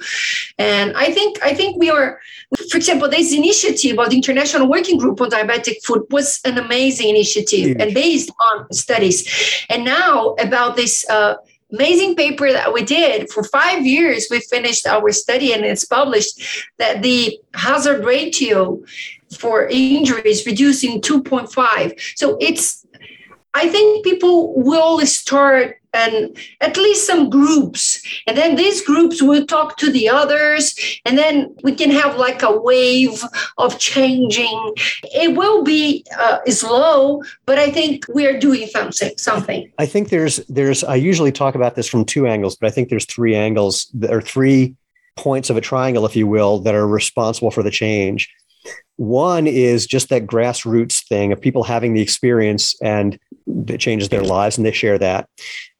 [0.58, 2.20] And i think i think we are
[2.70, 7.08] for example this initiative of the international working group on diabetic Foot was an amazing
[7.10, 9.64] initiative and based on studies.
[9.68, 11.36] And now about this uh,
[11.72, 16.40] amazing paper that we did for five years we finished our study and it's published
[16.78, 18.82] that the hazard ratio
[19.38, 22.86] for injuries reducing 2.5 so it's
[23.52, 28.02] i think people will start and at least some groups.
[28.26, 30.74] And then these groups will talk to the others
[31.04, 33.22] and then we can have like a wave
[33.56, 34.74] of changing.
[35.04, 39.70] It will be uh, slow but i think we're doing something something.
[39.78, 42.88] I think there's there's i usually talk about this from two angles but i think
[42.88, 44.74] there's three angles or three
[45.16, 48.32] points of a triangle if you will that are responsible for the change.
[48.96, 53.18] One is just that grassroots thing of people having the experience and
[53.66, 55.28] it changes their lives and they share that.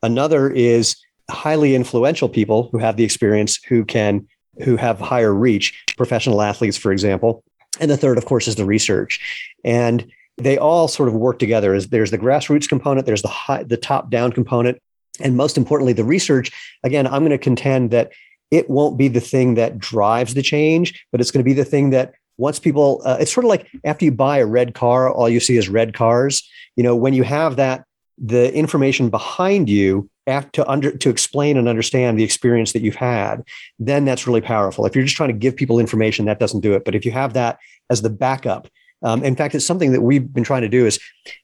[0.03, 0.97] Another is
[1.31, 4.27] highly influential people who have the experience who can
[4.65, 7.45] who have higher reach, professional athletes, for example.
[7.81, 9.21] And the third, of course, is the research.
[9.65, 11.81] And they all sort of work together.
[11.81, 14.81] There's the grassroots component, there's the high, the top down component,
[15.21, 16.51] and most importantly, the research.
[16.83, 18.13] Again, I'm going to contend that
[18.51, 21.65] it won't be the thing that drives the change, but it's going to be the
[21.65, 25.13] thing that once people uh, it's sort of like after you buy a red car
[25.13, 27.85] all you see is red cars you know when you have that
[28.25, 30.09] the information behind you
[30.53, 33.43] to under to explain and understand the experience that you've had
[33.79, 34.85] then that's really powerful.
[34.85, 36.85] If you're just trying to give people information that doesn't do it.
[36.85, 37.59] But if you have that
[37.89, 38.69] as the backup
[39.03, 40.99] um, in fact it's something that we've been trying to do is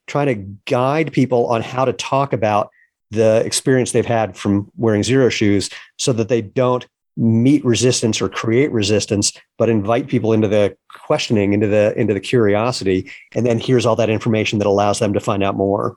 [0.06, 0.34] trying to
[0.70, 2.70] guide people on how to talk about
[3.10, 8.28] the experience they've had from wearing Xero Shoes so that they don't meet resistance or
[8.28, 13.10] create resistance but invite people into the questioning into the into the curiosity.
[13.34, 15.96] And then here's all that information that allows them to find out more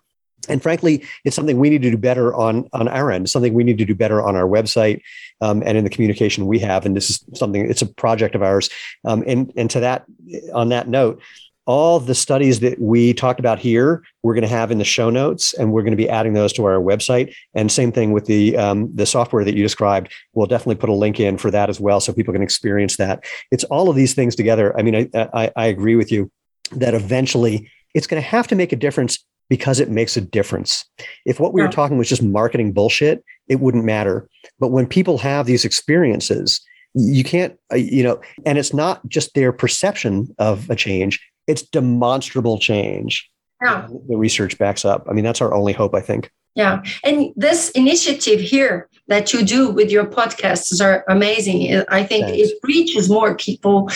[0.49, 3.63] and frankly it's something we need to do better on on our end something we
[3.63, 5.01] need to do better on our website
[5.41, 8.43] um, and in the communication we have and this is something it's a project of
[8.43, 8.69] ours
[9.05, 10.05] um, and and to that
[10.53, 11.21] on that note
[11.67, 15.09] all the studies that we talked about here, we're going to have in the show
[15.09, 17.35] notes, and we're going to be adding those to our website.
[17.53, 20.11] And same thing with the um, the software that you described.
[20.33, 23.25] We'll definitely put a link in for that as well, so people can experience that.
[23.51, 24.77] It's all of these things together.
[24.79, 26.31] I mean, I, I, I agree with you
[26.71, 29.19] that eventually it's going to have to make a difference
[29.49, 30.85] because it makes a difference.
[31.25, 34.27] If what we were talking was just marketing bullshit, it wouldn't matter.
[34.59, 36.61] But when people have these experiences,
[36.93, 41.61] you can't, uh, you know, and it's not just their perception of a change, it's
[41.61, 43.29] demonstrable change.
[43.63, 43.87] Yeah.
[44.07, 45.07] The research backs up.
[45.09, 46.31] I mean, that's our only hope, I think.
[46.55, 46.81] Yeah.
[47.03, 51.83] And this initiative here that you do with your podcasts are amazing.
[51.89, 52.49] I think Thanks.
[52.49, 53.89] it reaches more people.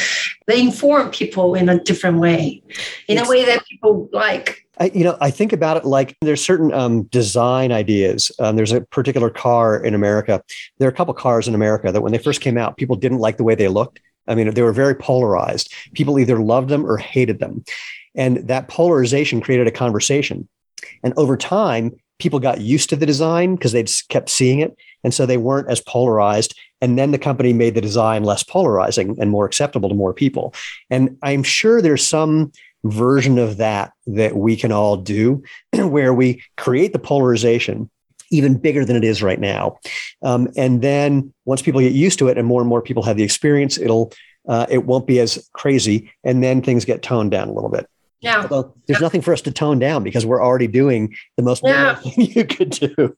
[0.45, 2.61] They inform people in a different way,
[3.07, 4.67] in it's, a way that people like.
[4.81, 8.31] I, you know, I think about it like there's certain um, design ideas.
[8.39, 10.43] Um, there's a particular car in America.
[10.79, 13.19] There are a couple cars in America that when they first came out, people didn't
[13.19, 15.73] like the way they looked I mean, they were very polarized.
[15.93, 17.63] People either loved them or hated them.
[18.15, 20.47] And that polarization created a conversation.
[21.03, 24.75] And over time, people got used to the design because they'd kept seeing it.
[25.03, 26.57] And so they weren't as polarized.
[26.81, 30.53] And then the company made the design less polarizing and more acceptable to more people.
[30.89, 32.51] And I'm sure there's some
[32.83, 37.89] version of that that we can all do where we create the polarization
[38.31, 39.77] even bigger than it is right now.
[40.23, 43.17] Um, and then once people get used to it and more and more people have
[43.17, 44.13] the experience, it'll
[44.47, 47.87] uh, it won't be as crazy, and then things get toned down a little bit.
[48.21, 48.41] Yeah.
[48.41, 49.05] Although there's yeah.
[49.05, 51.95] nothing for us to tone down because we're already doing the most yeah.
[51.95, 53.15] thing you could do.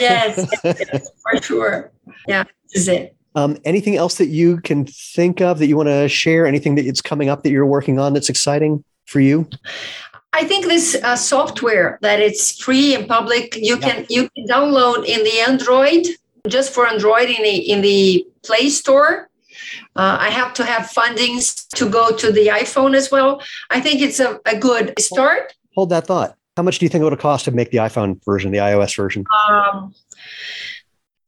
[0.00, 1.92] yes, yes, for sure.
[2.26, 3.16] Yeah, this is it.
[3.34, 6.46] Um, anything else that you can think of that you want to share?
[6.46, 9.48] Anything that it's coming up that you're working on that's exciting for you?
[10.32, 13.86] I think this uh, software that it's free and public, you yeah.
[13.86, 16.06] can you can download in the Android
[16.48, 19.28] just for Android in the in the Play Store.
[19.96, 23.40] Uh, I have to have fundings to go to the iPhone as well.
[23.70, 25.54] I think it's a, a good start.
[25.74, 26.36] Hold that thought.
[26.56, 28.96] How much do you think it would cost to make the iPhone version, the iOS
[28.96, 29.24] version?
[29.48, 29.94] Um,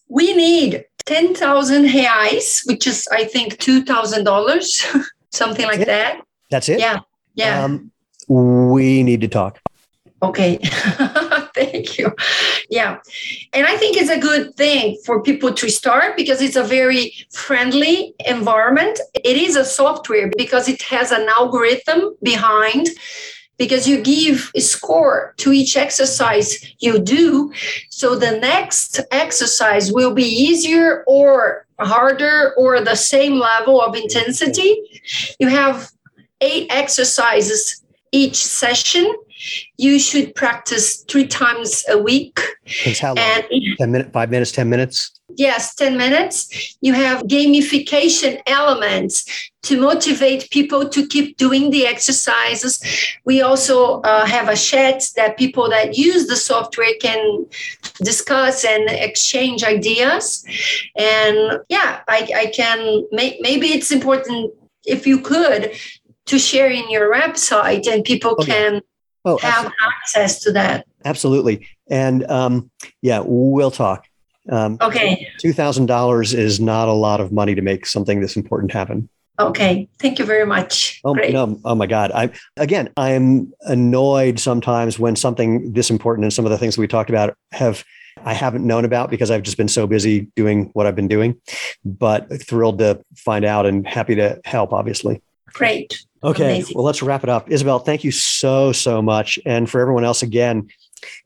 [0.09, 6.21] we need 10,000 reais, which is, I think, $2,000, something like that.
[6.51, 6.79] That's it?
[6.79, 7.01] Yeah.
[7.37, 7.65] Yeah.
[7.65, 7.93] Um,
[8.29, 9.61] we need to talk.
[10.23, 10.59] Okay.
[11.55, 12.15] Thank you.
[12.69, 12.99] Yeah.
[13.53, 17.15] And I think it's a good thing for people to start because it's a very
[17.33, 18.99] friendly environment.
[19.15, 22.89] It is a software because it has an algorithm behind
[23.59, 27.53] because you give a score to each exercise you do.
[27.91, 34.77] So the next exercise will be easier or harder or the same level of intensity.
[35.39, 35.91] You have
[36.41, 37.83] eight exercises
[38.13, 39.13] each session.
[39.77, 42.41] You should practice three times a week.
[42.65, 43.19] It's how long?
[43.19, 43.45] And,
[43.79, 45.21] 10 minutes, five minutes, 10 minutes?
[45.37, 46.79] Yes, 10 minutes.
[46.81, 52.81] You have gamification elements to motivate people to keep doing the exercises.
[53.25, 57.47] We also uh, have a chat that people that use the software can
[58.03, 60.45] discuss and exchange ideas.
[60.97, 64.55] And yeah, I, I can make, maybe it's important
[64.87, 65.73] if you could
[66.27, 68.83] to share in your website and people oh, can
[69.25, 69.77] oh, have absolutely.
[69.83, 70.87] access to that.
[71.05, 71.69] Absolutely.
[71.89, 72.71] And um,
[73.03, 74.07] yeah, we'll talk.
[74.49, 75.29] Um, okay.
[75.43, 79.09] $2,000 is not a lot of money to make something this important happen.
[79.39, 79.89] Okay.
[79.99, 81.01] Thank you very much.
[81.05, 81.33] Oh, Great.
[81.33, 81.61] no.
[81.65, 82.11] oh my God.
[82.13, 86.87] I again, I'm annoyed sometimes when something this important and some of the things we
[86.87, 87.85] talked about have
[88.25, 91.39] I haven't known about because I've just been so busy doing what I've been doing,
[91.85, 95.23] but thrilled to find out and happy to help, obviously.
[95.57, 96.05] Great.
[96.23, 96.57] Okay.
[96.57, 96.75] Amazing.
[96.77, 97.51] Well, let's wrap it up.
[97.51, 99.39] Isabel, thank you so, so much.
[99.47, 100.69] And for everyone else, again,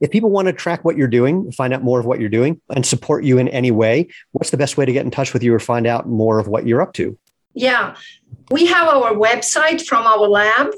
[0.01, 2.61] if people want to track what you're doing, find out more of what you're doing,
[2.75, 5.43] and support you in any way, what's the best way to get in touch with
[5.43, 7.19] you or find out more of what you're up to?
[7.55, 7.97] Yeah.
[8.51, 10.73] We have our website from our lab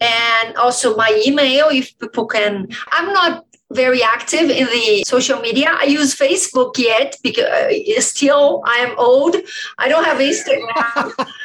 [0.00, 2.68] and also my email if people can.
[2.90, 5.68] I'm not very active in the social media.
[5.70, 9.36] I use Facebook yet because uh, still I am old.
[9.78, 11.26] I don't have Instagram.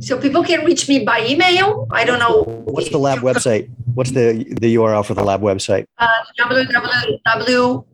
[0.00, 1.86] So people can reach me by email.
[1.90, 2.42] I don't know.
[2.64, 3.70] What's the lab website?
[3.94, 5.86] What's the the URL for the lab website?
[5.98, 7.90] Uh, www.usp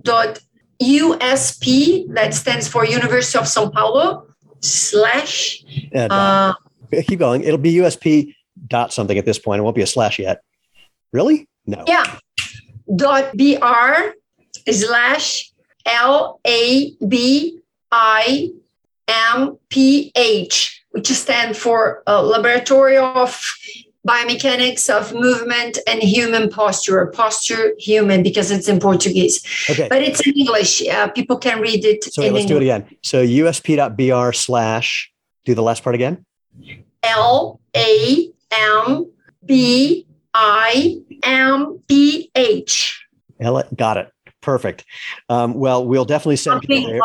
[2.14, 4.26] that stands for University of São Paulo
[4.60, 5.64] slash.
[5.94, 6.54] Uh,
[7.06, 7.42] keep going.
[7.42, 8.34] It'll be USP
[8.68, 9.60] dot something at this point.
[9.60, 10.42] It won't be a slash yet.
[11.12, 11.48] Really?
[11.66, 11.84] No.
[11.86, 12.18] Yeah.
[12.94, 14.14] Dot br
[14.70, 15.50] slash
[15.84, 18.50] l a b i
[19.08, 23.38] m p h which stand for uh, Laboratory of
[24.08, 29.44] Biomechanics of Movement and Human Posture, posture human, because it's in Portuguese.
[29.68, 29.88] Okay.
[29.90, 30.86] But it's in English.
[30.88, 32.04] Uh, people can read it.
[32.04, 32.46] So let's English.
[32.46, 32.86] do it again.
[33.02, 35.12] So usp.br slash,
[35.44, 36.24] do the last part again.
[37.02, 39.10] L A M
[39.44, 43.06] B I M P H.
[43.38, 44.12] Got it.
[44.46, 44.84] Perfect.
[45.28, 47.00] Um, well, we'll definitely send people there.